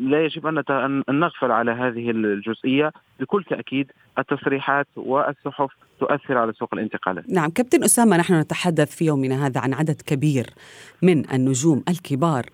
لا 0.00 0.24
يجب 0.24 0.46
أن 0.46 1.02
نغفل 1.08 1.50
على 1.50 1.70
هذه 1.70 2.10
الجزئية. 2.10 2.92
بكل 3.20 3.44
تأكيد 3.44 3.92
التصريحات 4.18 4.86
والصحف 4.96 5.70
تؤثر 6.00 6.38
على 6.38 6.52
سوق 6.52 6.68
الانتقالات. 6.74 7.30
نعم 7.30 7.50
كابتن 7.50 7.84
أسامة 7.84 8.16
نحن 8.16 8.34
نتحدث 8.34 8.96
في 8.96 9.04
يومنا 9.04 9.46
هذا 9.46 9.60
عن 9.60 9.74
عدد 9.74 10.02
كبير 10.06 10.46
من 11.02 11.30
النجوم 11.30 11.84
الكبار. 11.88 12.44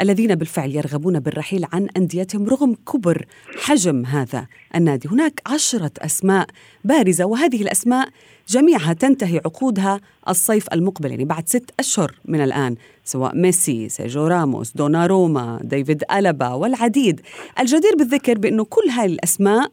الذين 0.00 0.34
بالفعل 0.34 0.70
يرغبون 0.70 1.20
بالرحيل 1.20 1.66
عن 1.72 1.88
أنديتهم 1.96 2.48
رغم 2.48 2.74
كبر 2.92 3.26
حجم 3.58 4.06
هذا. 4.06 4.46
النادي 4.74 5.08
هناك 5.08 5.40
عشرة 5.46 5.90
أسماء 5.98 6.46
بارزة 6.84 7.24
وهذه 7.24 7.62
الأسماء 7.62 8.08
جميعها 8.48 8.92
تنتهي 8.92 9.38
عقودها 9.38 10.00
الصيف 10.28 10.66
المقبل 10.72 11.10
يعني 11.10 11.24
بعد 11.24 11.48
ست 11.48 11.70
أشهر 11.78 12.14
من 12.24 12.40
الآن 12.40 12.76
سواء 13.04 13.36
ميسي 13.36 13.88
سيجو 13.88 14.26
راموس 14.26 14.72
دوناروما 14.72 15.60
ديفيد 15.64 16.04
ألبا 16.12 16.48
والعديد. 16.48 17.20
الجدير 17.58 17.96
بالذكر 17.98 18.38
بأنه 18.38 18.64
كل 18.64 18.90
هذه 18.90 19.06
الأسماء 19.06 19.68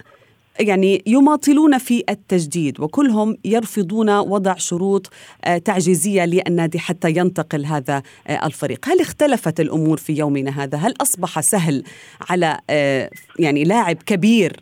يعني 0.59 1.03
يماطلون 1.07 1.77
في 1.77 2.03
التجديد 2.09 2.79
وكلهم 2.79 3.37
يرفضون 3.45 4.09
وضع 4.09 4.55
شروط 4.55 5.13
آه، 5.45 5.57
تعجيزية 5.57 6.25
للنادي 6.25 6.79
حتى 6.79 7.09
ينتقل 7.09 7.65
هذا 7.65 8.03
آه، 8.27 8.45
الفريق، 8.45 8.89
هل 8.89 9.01
اختلفت 9.01 9.59
الأمور 9.59 9.97
في 9.97 10.13
يومنا 10.13 10.63
هذا؟ 10.63 10.77
هل 10.77 10.93
أصبح 11.01 11.39
سهل 11.39 11.83
على 12.29 12.59
آه، 12.69 13.09
يعني 13.39 13.63
لاعب 13.63 13.95
كبير 13.95 14.53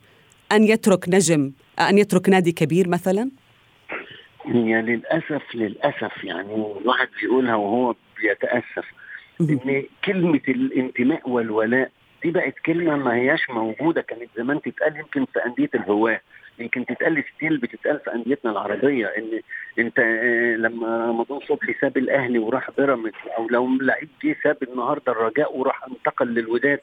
أن 0.51 0.63
يترك 0.63 1.09
نجم 1.09 1.51
أن 1.79 1.97
يترك 1.97 2.29
نادي 2.29 2.51
كبير 2.51 2.87
مثلا؟ 2.87 3.31
هي 4.45 4.81
للأسف 4.81 5.55
للأسف 5.55 6.23
يعني 6.23 6.53
الواحد 6.81 7.07
بيقولها 7.21 7.55
وهو 7.55 7.95
بيتأسف 8.21 8.85
إن 9.41 9.83
كلمة 10.05 10.41
الانتماء 10.47 11.29
والولاء 11.29 11.91
دي 12.25 12.31
بقت 12.31 12.59
كلمة 12.65 12.95
ما 12.95 13.15
هياش 13.15 13.49
موجودة 13.49 14.01
كانت 14.01 14.29
زمان 14.37 14.61
تتقال 14.61 14.97
يمكن 14.97 15.25
في 15.25 15.45
أندية 15.45 15.69
الهواة. 15.75 16.21
يمكن 16.59 16.85
تتقال 16.85 17.23
ستيل 17.35 17.57
بتتقال 17.57 17.99
في 17.99 18.13
أنديتنا 18.13 18.51
العربية 18.51 19.05
إن 19.05 19.41
أنت 19.79 19.99
آه، 19.99 20.55
لما 20.55 21.05
رمضان 21.05 21.39
صبحي 21.39 21.73
ساب 21.81 21.97
الأهلي 21.97 22.39
وراح 22.39 22.71
بيراميدز 22.77 23.15
أو 23.37 23.47
لو 23.49 23.67
لعيب 23.81 24.09
جه 24.23 24.35
ساب 24.43 24.57
النهارده 24.63 25.11
الرجاء 25.11 25.57
وراح 25.57 25.83
انتقل 25.87 26.27
للوداد 26.27 26.79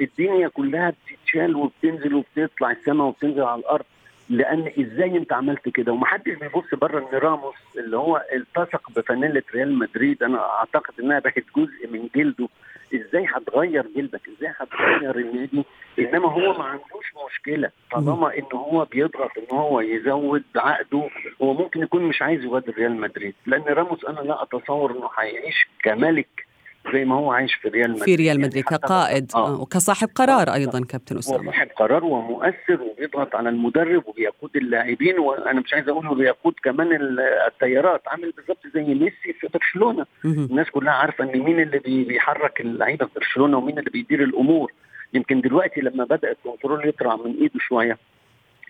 الدنيا 0.00 0.48
كلها 0.48 0.90
بتتشال 1.06 1.56
وبتنزل 1.56 2.14
وبتطلع 2.14 2.70
السماء 2.70 3.06
وبتنزل 3.06 3.42
على 3.42 3.60
الأرض. 3.60 3.84
لأن 4.28 4.72
إزاي 4.80 5.16
أنت 5.16 5.32
عملت 5.32 5.68
كده؟ 5.68 5.92
ومحدش 5.92 6.32
بيبص 6.34 6.74
بره 6.74 6.98
إن 6.98 7.18
راموس 7.18 7.54
اللي 7.78 7.96
هو 7.96 8.22
التصق 8.32 8.90
بفانيله 8.96 9.42
ريال 9.54 9.78
مدريد 9.78 10.22
أنا 10.22 10.40
أعتقد 10.58 10.94
إنها 11.00 11.18
بقت 11.18 11.44
جزء 11.56 11.88
من 11.92 12.08
جلده. 12.14 12.48
إزاي 12.94 13.26
هتغير 13.34 13.86
جلدك؟ 13.96 14.20
إزاي 14.38 14.52
هتغير 14.56 15.16
النادي؟ 15.18 15.64
إنما 15.98 16.28
هو 16.32 16.58
ما 16.58 16.64
عندوش 16.64 17.12
مشكلة. 17.30 17.70
طالما 17.92 18.38
إن 18.38 18.46
هو 18.54 18.84
بيضغط 18.84 19.30
إن 19.38 19.56
هو 19.56 19.80
يزود 19.80 20.42
عقده 20.56 21.08
هو 21.42 21.54
ممكن 21.54 21.82
يكون 21.82 22.02
مش 22.02 22.22
عايز 22.22 22.44
يغادر 22.44 22.74
ريال 22.74 22.96
مدريد. 23.00 23.34
لأن 23.46 23.62
راموس 23.62 24.04
أنا 24.04 24.20
لا 24.20 24.42
أتصور 24.42 24.90
إنه 24.90 25.08
هيعيش 25.18 25.68
كملك 25.82 26.43
زي 26.92 27.04
ما 27.04 27.14
هو 27.14 27.32
عايش 27.32 27.54
في 27.54 27.68
ريال 27.68 27.90
مدريد 27.90 28.04
في 28.04 28.14
ريال 28.14 28.40
مدريد 28.40 28.64
يعني 28.70 28.78
كقائد. 28.78 29.30
آه. 29.34 29.60
وكصاحب 29.60 30.08
قرار 30.14 30.54
أيضا 30.54 30.84
كابتن 30.84 31.18
أسامة. 31.18 31.50
صاحب 31.50 31.68
قرار 31.76 32.04
ومؤثر 32.04 32.82
وبيضغط 32.82 33.34
على 33.36 33.48
المدرب 33.48 34.02
وبيقود 34.06 34.56
اللاعبين 34.56 35.18
وأنا 35.18 35.60
مش 35.60 35.74
عايز 35.74 35.88
أقول 35.88 36.14
بيقود 36.18 36.54
كمان 36.64 37.18
التيارات 37.46 38.02
عامل 38.08 38.32
بالظبط 38.36 38.66
زي 38.74 38.82
ميسي 38.94 39.32
في 39.40 39.48
برشلونة. 39.54 40.06
الناس 40.24 40.70
كلها 40.70 40.92
عارفة 40.92 41.24
إن 41.24 41.38
مين 41.40 41.60
اللي 41.60 41.78
بيحرك 41.78 42.60
اللعيبة 42.60 43.06
في 43.06 43.12
برشلونة 43.16 43.58
ومين 43.58 43.78
اللي 43.78 43.90
بيدير 43.90 44.22
الأمور. 44.22 44.72
يمكن 45.14 45.40
دلوقتي 45.40 45.80
لما 45.80 46.04
بدأ 46.04 46.30
ال 46.30 46.37
control 46.37 46.88
يطلع 46.88 47.16
من 47.16 47.34
إيده 47.40 47.58
شوية 47.68 47.98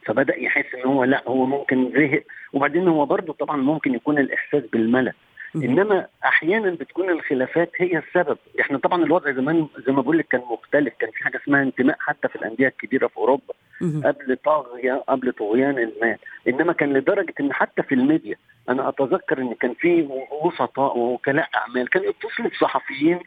فبدأ 0.07 0.37
يحس 0.41 0.75
إن 0.75 0.91
هو 0.91 1.05
لأ 1.05 1.23
هو 1.29 1.47
ممكن 1.47 1.93
زهق. 1.97 2.23
وبعدين 2.53 2.89
هو 2.89 3.07
برضه 3.07 3.33
طبعا 3.33 3.57
ممكن 3.57 3.95
يكون 3.95 4.19
الإحساس 4.19 4.63
بالملل. 4.73 5.13
إنما 5.57 6.07
أحيانا 6.25 6.71
بتكون 6.71 7.11
الخلافات 7.11 7.71
هي 7.79 7.99
السبب. 7.99 8.39
إحنا 8.61 8.79
طبعا 8.79 9.05
الوضع 9.05 9.33
زمان 9.33 9.67
زي 9.87 9.93
ما 9.93 10.03
بقول 10.03 10.19
لك 10.19 10.27
كان 10.31 10.41
مختلف. 10.51 10.95
كان 10.99 11.11
في 11.11 11.25
حاجة 11.25 11.37
اسمها 11.45 11.63
انتماء 11.63 11.97
حتى 12.01 12.29
في 12.29 12.37
الأندية 12.37 12.67
الكبيرة 12.69 13.07
في 13.07 13.17
أوروبا 13.17 13.55
قبل 14.05 14.37
طاغية 14.45 15.05
قبل 15.09 15.33
طغيان 15.33 15.79
المال 15.79 16.17
إنما 16.49 16.73
كان 16.73 16.93
لدرجة 16.93 17.35
إن 17.41 17.53
حتى 17.53 17.83
في 17.83 17.95
الميديا 17.95 18.37
أنا 18.69 18.89
أتذكر 18.89 19.39
إن 19.39 19.55
كان 19.55 19.75
في 19.75 20.09
وسطاء 20.45 20.99
ووكلاء 20.99 21.49
أعمال 21.55 21.89
كانوا 21.91 22.09
يتصلوا 22.09 22.49
بصحفيين 22.51 23.19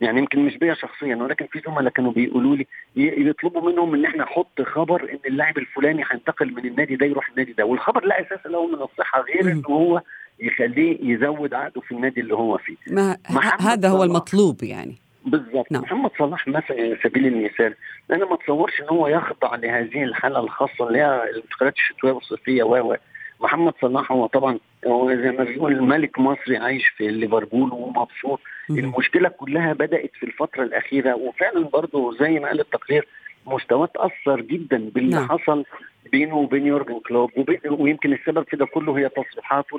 يعني 0.00 0.18
يمكن 0.18 0.38
مش 0.44 0.56
بيا 0.58 0.74
شخصيا 0.74 1.16
ولكن 1.16 1.46
في 1.46 1.60
زملاء 1.66 1.92
كانوا 1.92 2.12
بيقولوا 2.12 2.56
لي 2.56 2.66
يطلبوا 2.96 3.70
منهم 3.72 3.94
إن 3.94 4.04
إحنا 4.04 4.22
نحط 4.24 4.62
خبر 4.62 5.02
إن 5.12 5.18
اللاعب 5.26 5.58
الفلاني 5.58 6.04
هينتقل 6.10 6.54
من 6.54 6.66
النادي 6.66 6.96
ده 6.96 7.06
يروح 7.06 7.28
النادي 7.30 7.52
ده. 7.52 7.64
والخبر 7.64 8.04
لا 8.04 8.20
أساس 8.20 8.46
له 8.46 8.66
من 8.66 8.74
الصحة 8.82 9.20
غير 9.20 9.52
ان 9.52 9.62
هو 9.66 10.00
يخليه 10.40 11.14
يزود 11.14 11.54
عقده 11.54 11.80
في 11.80 11.92
النادي 11.92 12.20
اللي 12.20 12.34
هو 12.34 12.58
فيه. 12.58 12.76
ما 12.90 13.16
هذا 13.60 13.88
هو 13.88 14.04
المطلوب 14.04 14.62
يعني. 14.62 14.96
بالظبط 15.26 15.72
نعم. 15.72 15.82
محمد 15.82 16.10
صلاح 16.18 16.48
مثلا 16.48 16.96
سبيل 17.04 17.26
المثال 17.26 17.74
أنا 18.10 18.24
ما 18.24 18.34
اتصورش 18.34 18.80
إن 18.80 18.88
هو 18.88 19.08
يخضع 19.08 19.54
لهذه 19.54 20.04
الحالة 20.04 20.40
الخاصة 20.40 20.88
اللي 20.88 20.98
هي 20.98 21.30
الانتقالات 21.30 21.74
الشتوية 21.74 22.12
والصيفيه 22.12 22.62
و 22.62 22.96
محمد 23.40 23.72
صلاح 23.80 24.12
هو 24.12 24.26
طبعا 24.26 24.58
هو 24.86 25.14
زي 25.14 25.30
ما 25.30 25.44
بيقول 25.44 25.82
ملك 25.82 26.18
مصري 26.18 26.56
عايش 26.56 26.86
في 26.88 27.08
ليفربول 27.08 27.72
ومبسوط. 27.72 28.40
المشكلة 28.70 29.28
كلها 29.28 29.72
بدأت 29.72 30.10
في 30.20 30.26
الفترة 30.26 30.62
الأخيرة 30.62 31.14
وفعلا 31.14 31.68
برضه 31.68 32.16
زي 32.20 32.38
ما 32.38 32.48
قال 32.48 32.60
التقرير 32.60 33.08
مستواه 33.46 33.86
تأثر 33.86 34.40
جدا 34.40 34.90
باللي 34.94 35.16
نعم. 35.16 35.28
حصل 35.28 35.64
بينه 36.12 36.36
وبين 36.36 36.66
يورجن 36.66 37.00
كلوب 37.00 37.30
ويمكن 37.70 38.12
السبب 38.12 38.46
في 38.48 38.56
ده 38.56 38.66
كله 38.66 38.98
هي 38.98 39.08
تصريحاته 39.08 39.76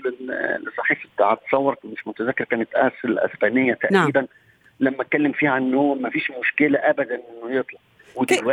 لصحيفة 0.68 1.10
اتصور 1.20 1.76
مش 1.84 2.08
متذكر 2.08 2.44
كانت 2.44 2.70
اس 2.76 3.06
الأسبانية 3.06 3.78
نعم. 3.92 4.02
تقريبا 4.02 4.20
نعم. 4.20 4.30
لما 4.80 5.02
اتكلم 5.02 5.32
فيها 5.32 5.50
عن 5.50 5.64
إنه 5.64 5.94
ما 5.94 6.10
فيش 6.10 6.32
مشكلة 6.42 6.80
ابدا 6.80 7.16
إنه 7.16 7.56
يطلع 7.56 7.80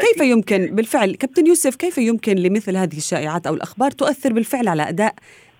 كيف 0.01 0.21
يمكن 0.21 0.67
بالفعل 0.67 1.15
كابتن 1.15 1.47
يوسف 1.47 1.77
كيف 1.77 1.99
يمكن 1.99 2.37
لمثل 2.37 2.77
هذه 2.77 2.97
الشائعات 2.97 3.47
أو 3.47 3.55
الأخبار 3.55 3.91
تؤثر 3.91 4.33
بالفعل 4.33 4.69
على 4.69 4.89
أداء 4.89 5.15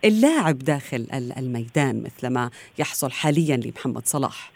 اللاعب 0.05 0.59
داخل 0.59 1.07
الميدان 1.39 2.03
مثل 2.03 2.27
ما 2.27 2.51
يحصل 2.79 3.11
حاليا 3.11 3.57
لمحمد 3.57 4.07
صلاح 4.07 4.52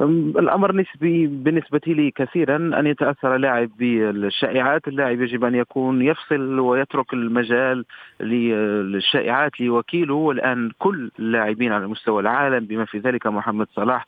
الأمر 0.00 0.76
نسبي 0.76 1.26
بالنسبة 1.26 1.80
لي 1.86 2.10
كثيرا 2.10 2.56
أن 2.56 2.86
يتأثر 2.86 3.36
اللاعب 3.36 3.70
بالشائعات، 3.78 4.88
اللاعب 4.88 5.20
يجب 5.20 5.44
أن 5.44 5.54
يكون 5.54 6.02
يفصل 6.02 6.60
ويترك 6.60 7.12
المجال 7.12 7.84
للشائعات 8.20 9.60
لوكيله. 9.60 10.14
والآن 10.14 10.70
كل 10.78 11.10
اللاعبين 11.18 11.72
على 11.72 11.86
مستوى 11.86 12.22
العالم 12.22 12.64
بما 12.64 12.84
في 12.84 12.98
ذلك 12.98 13.26
محمد 13.26 13.66
صلاح 13.74 14.06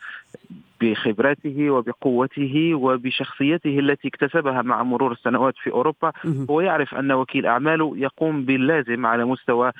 بخبرته 0.80 1.70
وبقوته 1.70 2.75
وبشخصيته 2.75 3.78
التي 3.78 4.08
اكتسبها 4.08 4.62
مع 4.62 4.82
مرور 4.82 5.12
السنوات 5.12 5.54
في 5.62 5.70
أوروبا. 5.70 6.12
هو 6.50 6.60
يعرف 6.60 6.94
أن 6.94 7.12
وكيل 7.12 7.46
أعماله 7.46 7.92
يقوم 7.96 8.44
باللازم 8.44 9.06
على 9.06 9.25
مستوى 9.25 9.72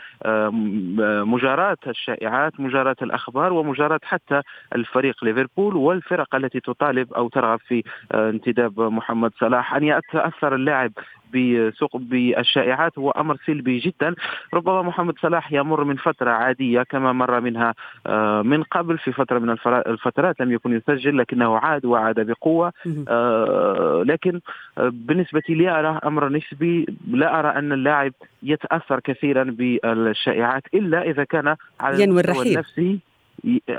مجاراه 1.25 1.77
الشائعات 1.87 2.61
مجاراه 2.61 2.97
الأخبار 3.03 3.53
ومجاراه 3.53 4.01
حتى 4.03 4.43
الفريق 4.75 5.25
ليفربول 5.25 5.77
والفرق 5.77 6.35
التي 6.35 6.61
تطالب 6.61 7.13
أو 7.13 7.29
ترغب 7.29 7.61
في 7.69 7.83
انتداب 8.15 8.81
محمد 8.81 9.33
صلاح. 9.41 9.75
أن 9.75 9.85
يتاثر 9.85 10.55
اللاعب 10.55 10.93
بسوق 11.35 11.97
بالشائعات 11.97 12.99
هو 12.99 13.11
أمر 13.11 13.37
سلبي 13.47 13.79
جدا. 13.79 14.15
ربما 14.55 14.83
محمد 14.83 15.15
صلاح 15.23 15.53
يمر 15.53 15.85
من 15.85 15.97
فترة 15.97 16.31
عادية 16.31 16.83
كما 16.83 17.13
مر 17.13 17.41
منها 17.41 17.75
آه، 18.07 18.43
من 18.43 18.63
قبل 18.63 18.99
في 18.99 19.13
فترة 19.13 19.39
من 19.39 19.51
الفترات 19.67 20.41
لم 20.41 20.53
يكن 20.53 20.73
يسجل 20.77 21.19
لكنه 21.19 21.57
عاد 21.59 21.85
وعاد 21.85 22.21
بقوة. 22.21 22.73
آه، 23.09 24.03
لكن 24.07 24.41
آه، 24.79 24.91
بالنسبة 24.93 25.43
لي 25.49 25.71
أرى 25.71 26.01
أمر 26.05 26.29
نسبي. 26.29 26.87
لا 27.11 27.39
أرى 27.39 27.49
أن 27.49 27.73
اللاعب 27.73 28.13
يتأثر 28.43 29.01
كثيرا 29.01 29.45
بالشائعات 29.45 30.63
إلا 30.75 31.03
إذا 31.03 31.25
كان 31.25 31.57
على 31.81 32.03
ينوي 32.03 32.21
الرحيل. 32.21 32.53
النفسي. 32.53 33.10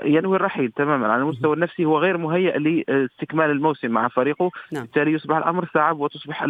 ينوي 0.05 0.35
الرحيل 0.35 0.71
تماما 0.71 1.07
على 1.07 1.21
المستوى 1.21 1.53
النفسي. 1.53 1.85
هو 1.85 1.99
غير 1.99 2.17
مهيئ 2.17 2.59
لاستكمال 2.59 3.51
الموسم 3.51 3.87
مع 3.87 4.07
فريقه. 4.07 4.51
نعم. 4.71 4.83
بالتالي 4.83 5.11
يصبح 5.11 5.37
الأمر 5.37 5.69
صعب 5.73 5.99
وتصبح 5.99 6.47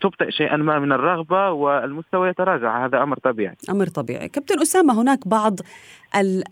تبطئ 0.00 0.30
شيئا 0.30 0.56
ما 0.56 0.78
من 0.78 0.92
الرغبة 0.92 1.50
والمستوى 1.50 2.28
يتراجع. 2.28 2.84
هذا 2.86 3.02
أمر 3.02 3.18
طبيعي. 3.18 3.56
أمر 3.70 3.86
طبيعي. 3.86 4.28
كابتن 4.28 4.60
أسامة 4.60 5.02
هناك 5.02 5.28
بعض 5.28 5.60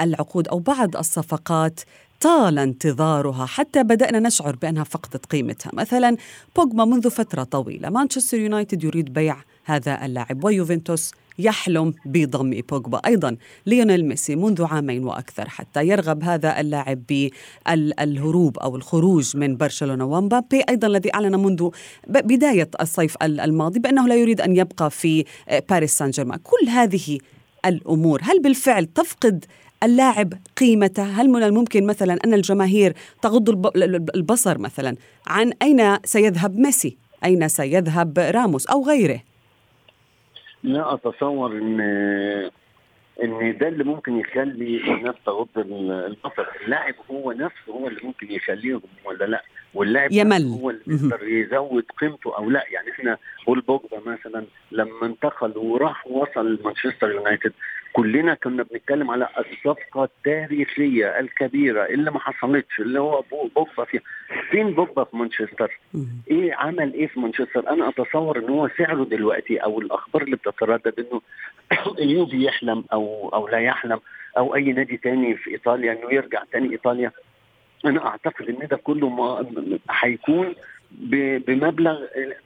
العقود 0.00 0.48
أو 0.48 0.58
بعض 0.58 0.96
الصفقات 0.96 1.80
طال 2.20 2.58
انتظارها. 2.58 3.46
حتى 3.46 3.82
بدأنا 3.82 4.20
نشعر 4.20 4.56
بأنها 4.62 4.84
فقدت 4.84 5.26
قيمتها. 5.26 5.70
مثلا 5.74 6.16
بوجما 6.56 6.84
منذ 6.84 7.10
فترة 7.10 7.42
طويلة 7.42 7.90
مانشستر 7.90 8.38
يونايتد 8.38 8.84
يريد 8.84 9.12
بيع 9.12 9.36
هذا 9.64 10.04
اللاعب 10.04 10.44
ويوفنتوس 10.44 11.14
يحلم 11.44 11.94
بضم 12.06 12.60
بوجبا. 12.70 13.00
أيضا 13.06 13.36
ليونيل 13.66 14.06
ميسي 14.06 14.36
منذ 14.36 14.64
عامين 14.64 15.04
وأكثر 15.04 15.48
حتى 15.48 15.86
يرغب 15.88 16.24
هذا 16.24 16.60
اللاعب 16.60 17.02
بالهروب 17.08 18.58
أو 18.58 18.76
الخروج 18.76 19.36
من 19.36 19.56
برشلونة. 19.56 20.04
ومبابي 20.04 20.62
أيضا 20.68 20.86
الذي 20.86 21.14
أعلن 21.14 21.40
منذ 21.40 21.68
بداية 22.08 22.70
الصيف 22.80 23.16
الماضي 23.22 23.78
بأنه 23.78 24.08
لا 24.08 24.14
يريد 24.14 24.40
أن 24.40 24.56
يبقى 24.56 24.90
في 24.90 25.24
باريس 25.70 25.98
سان 25.98 26.10
جيرمان 26.10 26.38
كل 26.42 26.68
هذه 26.68 27.18
الأمور 27.66 28.20
هل 28.22 28.42
بالفعل 28.42 28.86
تفقد 28.86 29.44
اللاعب 29.82 30.32
قيمته؟ 30.56 31.02
هل 31.02 31.30
من 31.30 31.42
الممكن 31.42 31.86
مثلا 31.86 32.18
أن 32.24 32.34
الجماهير 32.34 32.94
تغض 33.22 33.70
البصر 34.14 34.58
مثلا 34.58 34.96
عن 35.26 35.52
أين 35.62 35.96
سيذهب 36.04 36.58
ميسي؟ 36.58 36.96
أين 37.24 37.48
سيذهب 37.48 38.18
راموس 38.18 38.66
أو 38.66 38.86
غيره؟ 38.86 39.20
لا 40.62 40.94
أتصور 40.94 41.52
إن 41.52 41.80
إن 43.22 43.58
ده 43.58 43.68
اللي 43.68 43.84
ممكن 43.84 44.18
يخلي 44.18 44.94
الناس 44.94 45.14
تغض 45.26 45.48
البصر. 45.58 46.46
اللاعب 46.64 46.94
هو 47.10 47.32
نفسه 47.32 47.72
هو 47.72 47.88
اللي 47.88 48.00
ممكن 48.04 48.32
يخليهم 48.32 48.82
ولا 49.04 49.24
لا؟ 49.24 49.42
واللاعب 49.74 50.12
يمل. 50.12 50.58
هو 50.60 50.70
اللي 50.70 50.82
يقدر 50.86 51.28
يزود 51.28 51.84
قيمته 52.00 52.36
أو 52.36 52.50
لا. 52.50 52.64
يعني 52.70 52.90
إحنا 52.90 53.18
بول 53.46 53.60
بوجبا 53.60 54.00
مثلا 54.06 54.44
لما 54.72 55.06
انتقل 55.06 55.58
وراح 55.58 56.06
وصل 56.06 56.58
مانشستر 56.64 57.10
يونايتد 57.10 57.52
كلنا 57.92 58.34
كنا 58.34 58.62
بنتكلم 58.62 59.10
على 59.10 59.28
الصفقة 59.38 60.04
التاريخية 60.04 61.06
الكبيرة 61.20 61.84
اللي 61.84 62.10
ما 62.10 62.18
حصلتش 62.20 62.80
اللي 62.80 63.00
هو 63.00 63.24
بوجبا 63.54 63.84
فيها. 63.84 64.00
فين 64.50 64.70
بوجبا 64.74 65.04
في 65.04 65.16
مانشستر؟ 65.16 65.78
إيه 66.30 66.54
عمل 66.54 66.92
إيه 66.94 67.06
في 67.06 67.20
مانشستر؟ 67.20 67.70
أنا 67.70 67.88
أتصور 67.88 68.38
إن 68.38 68.48
هو 68.48 68.68
سعره 68.78 69.04
دلوقتي 69.04 69.56
أو 69.56 69.80
الأخبار 69.80 70.22
اللي 70.22 70.36
بتتردد 70.36 70.94
إنه 70.98 71.20
اليوفي 72.02 72.44
يحلم 72.44 72.84
أو 72.92 73.30
أو 73.34 73.48
لا 73.48 73.58
يحلم 73.58 74.00
أو 74.38 74.54
أي 74.54 74.72
نادي 74.72 74.96
تاني 74.96 75.36
في 75.36 75.50
إيطاليا 75.50 75.92
إنه 75.92 76.12
يرجع 76.12 76.42
تاني 76.52 76.72
إيطاليا. 76.72 77.12
أنا 77.86 78.06
أعتقد 78.06 78.48
إن 78.48 78.66
ده 78.70 78.76
كله 78.76 79.46
هيكون 79.90 80.54
بمبلغ 81.46 81.98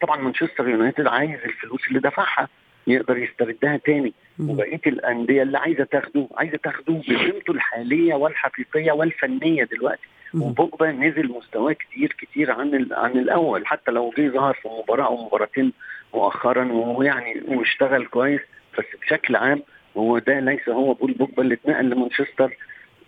طبعا 0.03 0.17
مانشستر 0.23 0.69
يونايتد 0.69 1.07
عايز 1.07 1.41
الفلوس 1.45 1.89
اللي 1.89 2.01
دفعها 2.01 2.49
يقدر 2.87 3.19
يستردها 3.19 3.77
تاني. 3.77 4.13
وبقية 4.41 4.81
الأندية 4.87 5.43
اللي 5.43 5.59
عايزة 5.59 5.85
تاخده 5.85 6.29
عايزة 6.37 6.57
تاخده 6.57 7.01
بقيمته 7.09 7.51
الحالية 7.51 8.15
والحقيقية 8.15 8.93
والفنية 8.93 9.65
دلوقتي. 9.65 10.03
وبوجبا 10.35 10.93
نزل 10.93 11.29
مستواه 11.29 11.73
كتير 11.73 12.13
كتير 12.19 12.51
عن 12.53 12.89
عن 12.93 13.11
الأول. 13.11 13.67
حتى 13.67 13.91
لو 13.91 14.13
جه 14.19 14.29
ظهر 14.29 14.55
في 14.55 14.69
مباراة 14.69 15.07
أو 15.07 15.27
مباراتين 15.27 15.73
مؤخرا 16.15 16.65
وهو 16.65 17.03
يعني 17.03 17.43
واشتغل 17.49 18.07
كويس 18.07 18.41
بس 18.79 18.85
بشكل 19.03 19.37
عام 19.37 19.63
هو 19.97 20.19
ده 20.19 20.41
ليس 20.41 20.69
هو 20.69 20.95
بول 20.95 21.13
بوجبا 21.13 21.43
اللي 21.43 21.55
اتنقل 21.55 21.91
لمانشستر. 21.91 22.57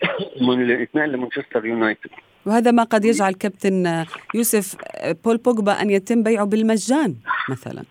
من 0.49 0.71
اتنقل 0.71 1.13
لمانشستر 1.13 1.67
يونايتد. 1.67 2.11
وهذا 2.47 2.71
ما 2.71 2.83
قد 2.83 3.05
يجعل 3.05 3.33
كابتن 3.33 4.05
يوسف 4.35 4.77
بول 5.25 5.37
بوجبا 5.37 5.83
أن 5.83 5.91
يتم 5.91 6.23
بيعه 6.23 6.45
بالمجان 6.45 7.15
مثلا. 7.49 7.85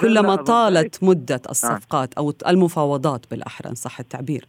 كلما 0.00 0.36
طالت 0.36 1.04
مدة 1.04 1.42
الصفقات 1.50 2.14
أو 2.14 2.32
المفاوضات 2.46 3.30
بالأحرى 3.30 3.70
إن 3.70 3.74
صح 3.74 4.00
التعبير. 4.00 4.46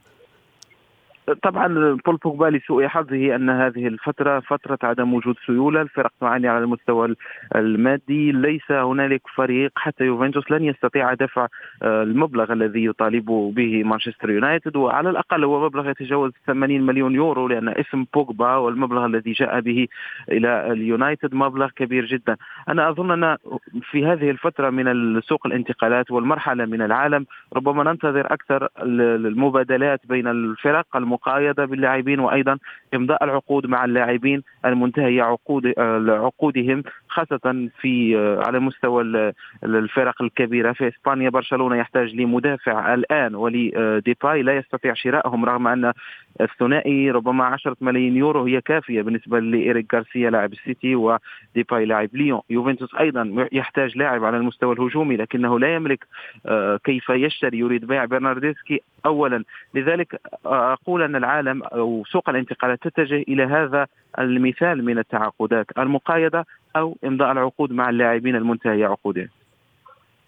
طبعا 1.34 1.68
بول 2.06 2.18
بوجبا 2.18 2.46
لسوء 2.46 2.88
حظه 2.88 3.36
أن 3.36 3.50
هذه 3.50 3.88
الفترة 3.88 4.40
فترة 4.40 4.80
عدم 4.84 5.14
وجود 5.14 5.36
سيولة، 5.46 5.82
الفرق 5.82 6.12
تعاني 6.22 6.48
على 6.48 6.64
المستوى 6.64 7.16
المادي، 7.56 8.32
ليس 8.32 8.72
هنالك 8.72 9.22
فريق 9.36 9.72
حتى 9.76 10.04
يوفنتوس 10.04 10.52
لن 10.52 10.64
يستطيع 10.64 11.14
دفع 11.14 11.48
آه، 11.84 12.04
المبلغ 12.04 12.54
الذي 12.54 12.86
يطالب 12.86 13.26
به 13.56 13.84
مانشستر 13.84 14.30
يونايتد. 14.30 14.76
وعلى 14.76 15.10
الأقل 15.10 15.44
هو 15.44 15.66
مبلغ 15.66 15.90
يتجاوز 15.90 16.32
80 16.48 16.82
مليون 16.82 17.16
يورو 17.16 17.48
لأن 17.48 17.70
اسم 17.70 18.06
بوجبا 18.14 18.56
والمبلغ 18.56 19.06
الذي 19.06 19.32
جاء 19.32 19.60
به 19.60 19.88
إلى 20.32 20.72
اليونايتد 20.72 21.36
مبلغ 21.36 21.70
كبير 21.70 22.06
جدا، 22.06 22.38
أنا 22.70 22.90
أظن 22.90 23.24
أن 23.24 23.38
في 23.82 24.06
هذه 24.06 24.30
الفترة 24.30 24.70
من 24.70 25.22
سوق 25.22 25.48
الانتقالات 25.48 26.12
والمرحلة 26.12 26.66
من 26.66 26.82
العالم 26.82 27.26
ربما 27.56 27.84
ننتظر 27.84 28.34
أكثر 28.34 28.70
المبادلات 28.82 30.00
بين 30.08 30.28
الفرق 30.28 30.86
المقايضة 31.28 31.66
باللاعبين 31.66 32.20
وأيضا 32.20 32.58
إمضاء 32.94 33.24
العقود 33.24 33.68
مع 33.68 33.86
اللاعبين 33.86 34.44
المنتهيه 34.66 35.24
عقود 35.24 35.74
عقودهم 36.10 36.84
خاصة 37.08 37.70
في 37.82 38.18
على 38.46 38.60
مستوى 38.60 39.34
الفرق 39.64 40.22
الكبيرة 40.22 40.74
في 40.74 40.88
إسبانيا. 40.88 41.30
برشلونة 41.30 41.76
يحتاج 41.76 42.16
لمدافع 42.16 42.94
الآن 42.94 43.36
ولديباي 43.36 44.44
لا 44.44 44.58
يستطيع 44.58 44.94
شرائهم 44.94 45.46
رغم 45.46 45.68
أن 45.68 45.94
الثنائي 46.42 47.12
ربما 47.12 47.46
10 47.46 47.76
ملايين 47.82 48.18
يورو 48.18 48.44
هي 48.44 48.62
كافية 48.62 49.02
بالنسبة 49.02 49.40
لإيريك 49.40 49.96
غارسيا 49.96 50.30
لاعب 50.30 50.54
السيتي 50.54 50.96
وديباي 50.96 51.86
لاعب 51.86 52.10
ليون. 52.14 52.42
يوفنتوس 52.50 52.96
أيضا 52.96 53.48
يحتاج 53.52 53.98
لاعب 53.98 54.24
على 54.24 54.38
المستوى 54.38 54.74
الهجومي 54.76 55.18
لكنه 55.18 55.60
لا 55.60 55.76
يملك 55.76 56.08
آه، 56.46 56.80
كيف 56.84 57.10
يشتري. 57.10 57.58
يريد 57.60 57.86
بيع 57.86 58.06
برناردسكي 58.06 58.82
اولا. 59.06 59.44
لذلك 59.74 60.22
أقول 60.46 61.02
أن 61.02 61.16
العالم 61.16 61.64
أو 61.64 62.04
سوق 62.12 62.30
الانتقالات 62.30 62.88
تتجه 62.88 63.24
إلى 63.28 63.44
هذا 63.44 63.88
المثال 64.20 64.86
من 64.86 64.98
التعاقدات 64.98 65.66
المقايضة 65.78 66.46
أو 66.76 66.98
إمضاء 67.06 67.32
العقود 67.32 67.72
مع 67.72 67.90
اللاعبين 67.90 68.36
المنتهيه 68.36 68.88
عقودهم. 68.88 69.41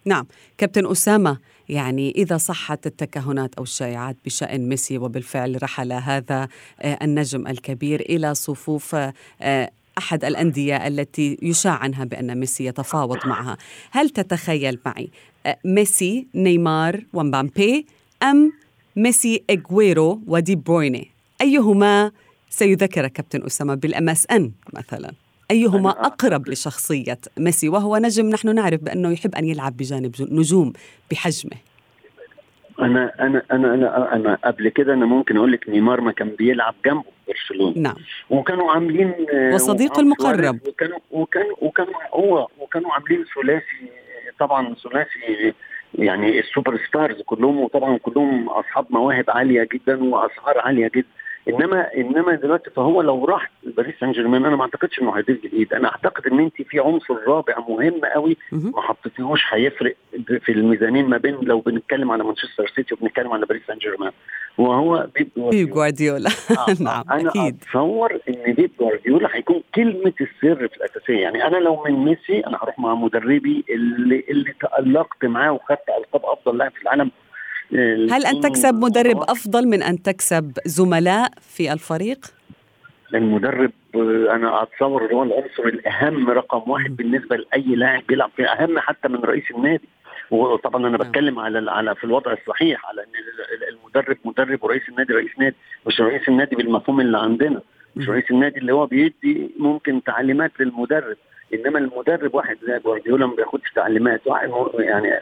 نعم. 0.05 0.25
كابتن 0.57 0.91
أسامة 0.91 1.37
يعني 1.69 2.11
إذا 2.11 2.37
صحت 2.37 2.87
التكهنات 2.87 3.55
أو 3.55 3.63
الشائعات 3.63 4.17
بشأن 4.25 4.69
ميسي 4.69 4.97
وبالفعل 4.97 5.63
رحل 5.63 5.93
هذا 5.93 6.47
آه، 6.81 6.99
النجم 7.01 7.47
الكبير 7.47 8.01
إلى 8.01 8.35
صفوف 8.35 8.95
آه، 9.41 9.71
أحد 9.97 10.25
الأندية 10.25 10.87
التي 10.87 11.37
يشاع 11.41 11.73
عنها 11.73 12.03
بأن 12.03 12.37
ميسي 12.39 12.65
يتفاوض 12.65 13.27
معها. 13.27 13.57
هل 13.91 14.09
تتخيل 14.09 14.79
معي 14.85 15.09
آه، 15.45 15.57
ميسي 15.65 16.27
نيمار 16.35 17.03
ومبامبي 17.13 17.85
أم 18.23 18.51
ميسي 18.95 19.43
إغويرو 19.49 20.21
ودي 20.27 20.55
برويني؟ 20.55 21.11
أيهما 21.41 22.11
سيذكر 22.49 23.07
كابتن 23.07 23.43
أسامة 23.45 23.75
بال 23.75 24.09
MSN 24.09 24.51
مثلا؟ 24.73 25.22
أيهما 25.51 25.89
أقرب 25.89 26.49
لشخصية 26.49 27.19
ميسي 27.37 27.69
وهو 27.69 27.97
نجم؟ 27.97 28.29
نحن 28.29 28.55
نعرف 28.55 28.81
بأنه 28.83 29.11
يحب 29.11 29.35
أن 29.35 29.45
يلعب 29.45 29.77
بجانب 29.77 30.15
نجوم 30.31 30.73
بحجمه. 31.11 31.57
أنا 32.79 33.11
أنا 33.19 33.43
أنا 33.51 33.73
أنا 33.73 34.15
أنا 34.15 34.37
قبل 34.45 34.69
كده 34.69 34.93
أنا 34.93 35.05
ممكن 35.05 35.37
أقول 35.37 35.51
لك 35.51 35.69
نيمار 35.69 36.01
ما 36.01 36.11
كان 36.11 36.29
بيلعب 36.29 36.75
جنبه 36.85 37.03
برشلونة. 37.27 37.77
نعم. 37.77 37.95
وكانوا 38.29 38.71
عاملين 38.71 39.13
وصديقه 39.53 39.99
المقرب. 39.99 40.59
وكانوا 40.67 40.99
وكانوا 41.11 41.55
وكانوا 41.61 41.93
هو 42.13 42.47
وكانوا 42.59 42.93
عاملين 42.93 43.25
ثلاثي 43.35 43.91
طبعا 44.39 44.75
ثلاثي 44.83 45.53
يعني 45.95 46.39
ال 46.39 46.46
super 46.46 46.79
stars 46.87 47.21
كلهم 47.21 47.59
وطبعا 47.59 47.97
كلهم 47.97 48.49
أصحاب 48.49 48.85
مواهب 48.89 49.25
عالية 49.29 49.67
جدا 49.73 50.03
وأسعار 50.03 50.59
عالية 50.59 50.91
جدا. 50.95 51.07
انما 51.49 51.93
إنما 51.97 52.35
دلوقتي 52.35 52.69
فهو 52.69 53.01
لو 53.01 53.25
راح 53.25 53.51
باريس 53.63 53.95
سان 53.99 54.11
جيرمان 54.11 54.45
أنا 54.45 54.55
ما 54.55 54.61
أعتقدش 54.61 54.99
إنه 55.01 55.17
هيضيف 55.17 55.43
جديد. 55.43 55.73
أنا 55.73 55.87
أعتقد 55.87 56.27
إن 56.27 56.39
أنت 56.39 56.61
في 56.61 56.79
عنصر 56.79 57.15
رابع 57.27 57.59
مهم 57.69 58.01
قوي 58.15 58.37
ما 58.51 58.81
حطيتيهوش 58.81 59.41
هيفرق 59.49 59.95
في 60.45 60.51
الميزانين 60.51 61.05
ما 61.05 61.17
بين 61.17 61.35
لو 61.41 61.59
بنتكلم 61.59 62.11
على 62.11 62.23
مانشستر 62.23 62.71
سيتي 62.75 62.93
وبنتكلم 62.93 63.31
على 63.31 63.45
باريس 63.45 63.61
سان 63.67 63.77
جيرمان 63.77 64.11
وهو 64.57 65.07
بيب 65.15 65.29
جوارديولا, 65.37 65.49
بيب 65.65 65.69
جوارديولا. 65.69 66.29
آه 66.51 66.75
نعم 66.83 67.03
أنا 67.11 67.29
أكيد. 67.29 67.57
أتصور 67.63 68.19
إن 68.29 68.53
بيب 68.53 68.71
جوارديولا 68.79 69.29
هيكون 69.31 69.63
كلمة 69.75 70.13
السر 70.21 70.67
في 70.67 70.77
الأساسية. 70.77 71.19
يعني 71.19 71.47
أنا 71.47 71.57
لو 71.57 71.83
من 71.83 71.91
ميسي 72.05 72.39
أنا 72.47 72.57
هروح 72.61 72.79
مع 72.79 72.95
مدربي 72.95 73.65
اللي 73.69 74.23
اللي 74.29 74.53
تألقت 74.61 75.25
معاه 75.25 75.51
وخدت 75.51 75.89
ألقاب 75.99 76.21
أفضل 76.25 76.57
لاعب 76.57 76.71
في 76.71 76.81
العالم 76.81 77.11
هل 78.11 78.25
أن 78.25 78.41
تكسب 78.41 78.75
مدرب 78.75 79.17
أفضل 79.21 79.67
من 79.67 79.83
أن 79.83 80.01
تكسب 80.01 80.51
زملاء 80.65 81.29
في 81.41 81.73
الفريق؟ 81.73 82.19
المدرب 83.15 83.71
أنا 84.31 84.63
أتصور 84.63 85.13
هو 85.13 85.23
العنصر 85.23 85.63
الأهم 85.65 86.29
رقم 86.29 86.71
واحد 86.71 86.95
بالنسبة 86.95 87.35
لأي 87.35 87.75
لاعب 87.75 88.03
بيلعب 88.07 88.29
فيه 88.35 88.45
أهم 88.45 88.79
حتى 88.79 89.07
من 89.07 89.15
رئيس 89.15 89.43
النادي. 89.55 89.89
وطبعا 90.31 90.87
أنا 90.87 90.97
بتكلم 90.97 91.39
على 91.39 91.71
على 91.71 91.95
في 91.95 92.03
الوضع 92.03 92.33
الصحيح 92.33 92.85
على 92.89 93.01
إن 93.01 93.07
المدرب 93.69 94.17
مدرب 94.25 94.63
ورئيس 94.63 94.89
النادي 94.89 95.13
رئيس 95.13 95.31
نادي 95.39 95.55
مش 95.87 96.01
رئيس 96.01 96.29
النادي 96.29 96.55
بالمفهوم 96.55 97.01
اللي 97.01 97.17
عندنا. 97.17 97.61
رئيس 97.97 98.31
النادي 98.31 98.59
اللي 98.59 98.73
هو 98.73 98.85
بيدي 98.85 99.51
ممكن 99.59 100.03
تعليمات 100.03 100.51
للمدرب 100.59 101.17
إنما 101.53 101.79
المدرب 101.79 102.35
واحد 102.35 102.57
زي 102.67 102.79
جوارديولا 102.79 103.25
ما 103.25 103.35
بياخدش 103.35 103.71
تعليمات 103.75 104.21
واحد 104.27 104.49
يعني 104.79 105.19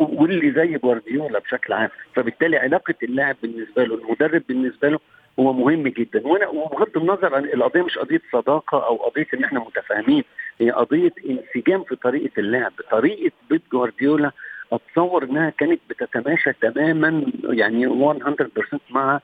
واللي 0.00 0.52
زي 0.52 0.78
جوارديولا 0.78 1.38
بشكل 1.38 1.72
عام. 1.72 1.88
فبالتالي 2.14 2.56
علاقة 2.56 2.94
اللاعب 3.02 3.36
بالنسبة 3.42 3.84
له 3.84 3.94
المدرب 3.94 4.42
بالنسبة 4.48 4.88
له 4.88 4.98
هو 5.40 5.52
مهم 5.52 5.88
جدا. 5.88 6.26
وأنا 6.26 6.48
وبغض 6.48 6.96
النظر 6.96 7.34
عن 7.34 7.44
القضية 7.44 7.82
مش 7.82 7.98
قضية 7.98 8.20
صداقة 8.32 8.86
أو 8.86 8.96
قضية 8.96 9.26
إن 9.34 9.44
إحنا 9.44 9.60
متفاهمين 9.60 10.24
هي 10.60 10.70
قضية 10.70 11.12
انسجام 11.30 11.84
في 11.84 11.96
طريقة 11.96 12.30
اللعب 12.38 12.72
طريقة 12.90 13.32
بيت 13.50 13.62
جوارديولا 13.72 14.30
أتصور 14.72 15.24
إنها 15.24 15.50
كانت 15.50 15.80
بتتماشى 15.90 16.52
تماما 16.52 17.26
يعني 17.44 17.86
100% 17.86 18.78
مع 18.90 19.20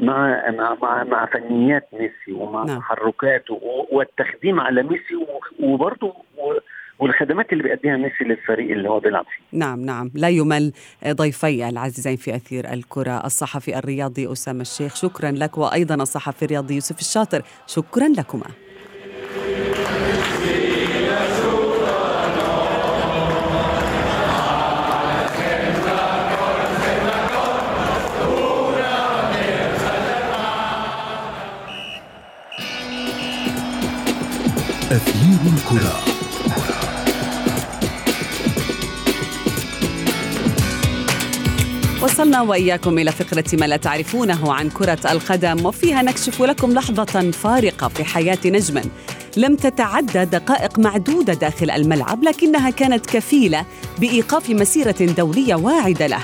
مع 0.00 0.50
مع 0.50 0.76
مع, 0.82 1.04
مع 1.04 1.26
فنيات 1.26 1.88
ميسي 1.92 2.32
ومع 2.32 2.64
نعم. 2.64 2.78
تحركاته 2.78 3.60
والتخديم 3.92 4.60
على 4.60 4.82
ميسي 4.82 5.26
وبرضه 5.60 6.14
والخدمات 6.98 7.52
اللي 7.52 7.62
بيأديها 7.62 7.96
ميسي 7.96 8.24
للفريق 8.24 8.70
اللي 8.70 8.88
هو 8.88 9.00
بيلعب 9.00 9.24
فيه. 9.24 9.58
نعم 9.58 9.80
نعم 9.80 10.10
لا 10.14 10.28
يمل 10.28 10.72
ضيفي 11.08 11.68
العزيزين 11.68 12.16
في 12.16 12.36
أثير 12.36 12.72
الكرة 12.72 13.26
الصحفي 13.26 13.78
الرياضي 13.78 14.32
أسامة 14.32 14.60
الشيخ 14.60 14.94
شكرا 14.94 15.30
لك 15.30 15.58
وأيضا 15.58 15.94
الصحفي 15.94 16.44
الرياضي 16.44 16.74
يوسف 16.74 17.00
الشاطر 17.00 17.42
شكرا 17.66 18.08
لكما. 18.08 18.65
أثير 34.96 35.52
الكرة. 35.56 36.00
وصلنا 42.02 42.42
وإياكم 42.42 42.98
إلى 42.98 43.12
فقرة 43.12 43.44
ما 43.52 43.66
لا 43.66 43.76
تعرفونه 43.76 44.52
عن 44.52 44.70
كرة 44.70 44.98
القدم 45.10 45.66
وفيها 45.66 46.02
نكشف 46.02 46.42
لكم 46.42 46.72
لحظة 46.72 47.30
فارقة 47.30 47.88
في 47.88 48.04
حياة 48.04 48.38
نجم 48.46 48.82
لم 49.36 49.56
تتعدى 49.56 50.24
دقائق 50.24 50.78
معدودة 50.78 51.34
داخل 51.34 51.70
الملعب 51.70 52.22
لكنها 52.24 52.70
كانت 52.70 53.06
كفيلة 53.06 53.64
بإيقاف 53.98 54.50
مسيرة 54.50 54.96
دولية 55.00 55.54
واعدة 55.54 56.06
له. 56.06 56.20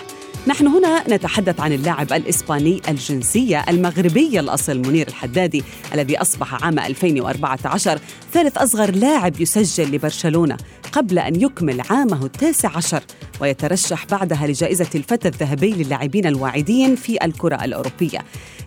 نحن 0.47 0.67
هنا 0.67 1.05
نتحدث 1.09 1.61
عن 1.61 1.73
اللاعب 1.73 2.13
الإسباني 2.13 2.83
الجنسية 2.89 3.65
المغربي 3.69 4.41
الأصل 4.41 4.79
منير 4.79 5.09
الحدادي 5.09 5.65
الذي 5.95 6.21
أصبح 6.21 6.65
عام 6.65 6.79
2014 6.79 7.99
ثالث 8.33 8.59
أصغر 8.59 8.91
لاعب 8.91 9.41
يسجل 9.41 9.95
لبرشلونة 9.95 10.57
قبل 10.93 11.19
أن 11.19 11.41
يكمل 11.43 11.83
عامه 11.91 12.27
التاسع 12.27 12.77
عشر 12.77 13.03
ويترشح 13.41 14.07
بعدها 14.07 14.47
لجائزة 14.47 14.91
الفتى 14.95 15.29
الذهبي 15.29 15.71
للاعبين 15.71 16.27
الواعدين 16.27 16.97
في 16.97 17.25
الكرة 17.25 17.65
الأوروبية. 17.65 18.19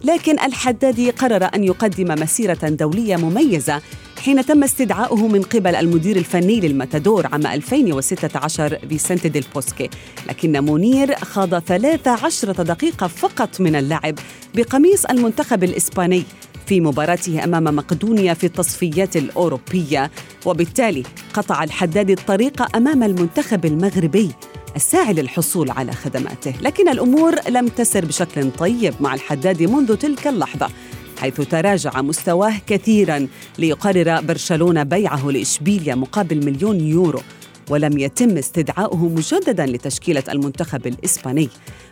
لكن 0.03 0.39
الحدادي 0.39 1.11
قرر 1.11 1.49
أن 1.55 1.63
يقدم 1.63 2.21
مسيرة 2.21 2.69
دولية 2.69 3.15
مميزة 3.15 3.81
حين 4.19 4.45
تم 4.45 4.63
استدعاؤه 4.63 5.27
من 5.27 5.41
قبل 5.41 5.75
المدير 5.75 6.15
الفني 6.15 6.59
للمتادور 6.59 7.27
عام 7.27 7.47
2016 7.47 8.79
فيسنتي 8.89 9.29
ديل 9.29 9.45
بوسكي 9.55 9.89
لكن 10.29 10.63
منير 10.63 11.15
خاض 11.15 11.59
13 11.59 12.51
دقيقة 12.51 13.07
فقط 13.07 13.61
من 13.61 13.75
اللعب 13.75 14.15
بقميص 14.55 15.05
المنتخب 15.05 15.63
الإسباني 15.63 16.23
في 16.65 16.81
مباراته 16.81 17.43
أمام 17.43 17.63
مقدونيا 17.63 18.33
في 18.33 18.45
التصفيات 18.45 19.17
الأوروبية. 19.17 20.11
وبالتالي 20.45 21.03
قطع 21.33 21.63
الحداد 21.63 22.09
الطريق 22.09 22.75
أمام 22.75 23.03
المنتخب 23.03 23.65
المغربي 23.65 24.31
الساعي 24.75 25.13
للحصول 25.13 25.71
على 25.71 25.91
خدماته. 25.91 26.53
لكن 26.61 26.89
الأمور 26.89 27.35
لم 27.49 27.67
تسر 27.67 28.05
بشكل 28.05 28.51
طيب 28.51 28.93
مع 28.99 29.13
الحداد 29.13 29.63
منذ 29.63 29.95
تلك 29.95 30.27
اللحظة. 30.27 30.69
حيث 31.17 31.41
تراجع 31.41 32.01
مستواه 32.01 32.53
كثيرا 32.67 33.27
ليقرر 33.59 34.21
برشلونة 34.21 34.83
بيعه 34.83 35.31
لإشبيليا 35.31 35.95
مقابل 35.95 36.45
مليون 36.45 36.81
يورو 36.81 37.21
ولم 37.69 37.97
يتم 37.97 38.37
استدعاؤه 38.37 39.09
مجددا 39.09 39.65
لتشكيلة 39.65 40.23
المنتخب 40.29 40.87
الإسباني. 40.87 41.49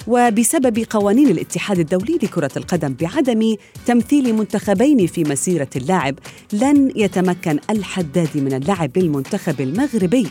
وبسبب 0.08 0.86
قوانين 0.90 1.28
الاتحاد 1.28 1.80
الدولي 1.80 2.20
لكرة 2.24 2.52
القدم 2.58 2.94
بعدم 3.02 3.56
تمثيل 3.86 4.34
منتخبين 4.36 5.08
في 5.08 5.24
مسيرة 5.24 5.70
اللاعب 5.76 6.16
لن 6.54 6.92
يتمكن 6.96 7.60
الحداد 7.70 8.30
من 8.36 8.54
اللعب 8.54 8.94
بالمنتخب 8.94 9.62
المغربي 9.62 10.28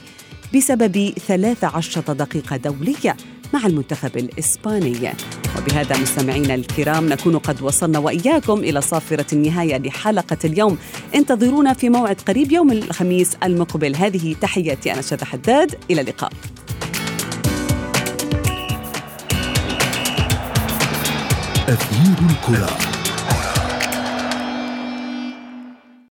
بسبب 0.54 1.12
13 1.26 2.12
دقيقة 2.12 2.56
دولية. 2.56 3.16
مع 3.54 3.66
المنتخب 3.66 4.16
الإسباني. 4.16 5.12
وبهذا 5.58 5.98
مستمعينا 5.98 6.54
الكرام 6.54 7.08
نكون 7.08 7.38
قد 7.38 7.62
وصلنا 7.62 7.98
وإياكم 7.98 8.58
إلى 8.58 8.80
صافرة 8.80 9.26
النهاية 9.32 9.78
لحلقة 9.78 10.36
اليوم. 10.44 10.78
انتظرونا 11.14 11.74
في 11.74 11.88
موعد 11.88 12.20
قريب 12.20 12.52
يوم 12.52 12.72
الخميس 12.72 13.36
المقبل. 13.42 13.96
هذه 13.96 14.34
تحياتي 14.40 14.92
أنا 14.92 15.02
شذى 15.02 15.24
حداد. 15.24 15.74
إلى 15.90 16.00
اللقاء. 16.00 16.32
أثير 21.68 22.16
الكرة. 22.30 22.91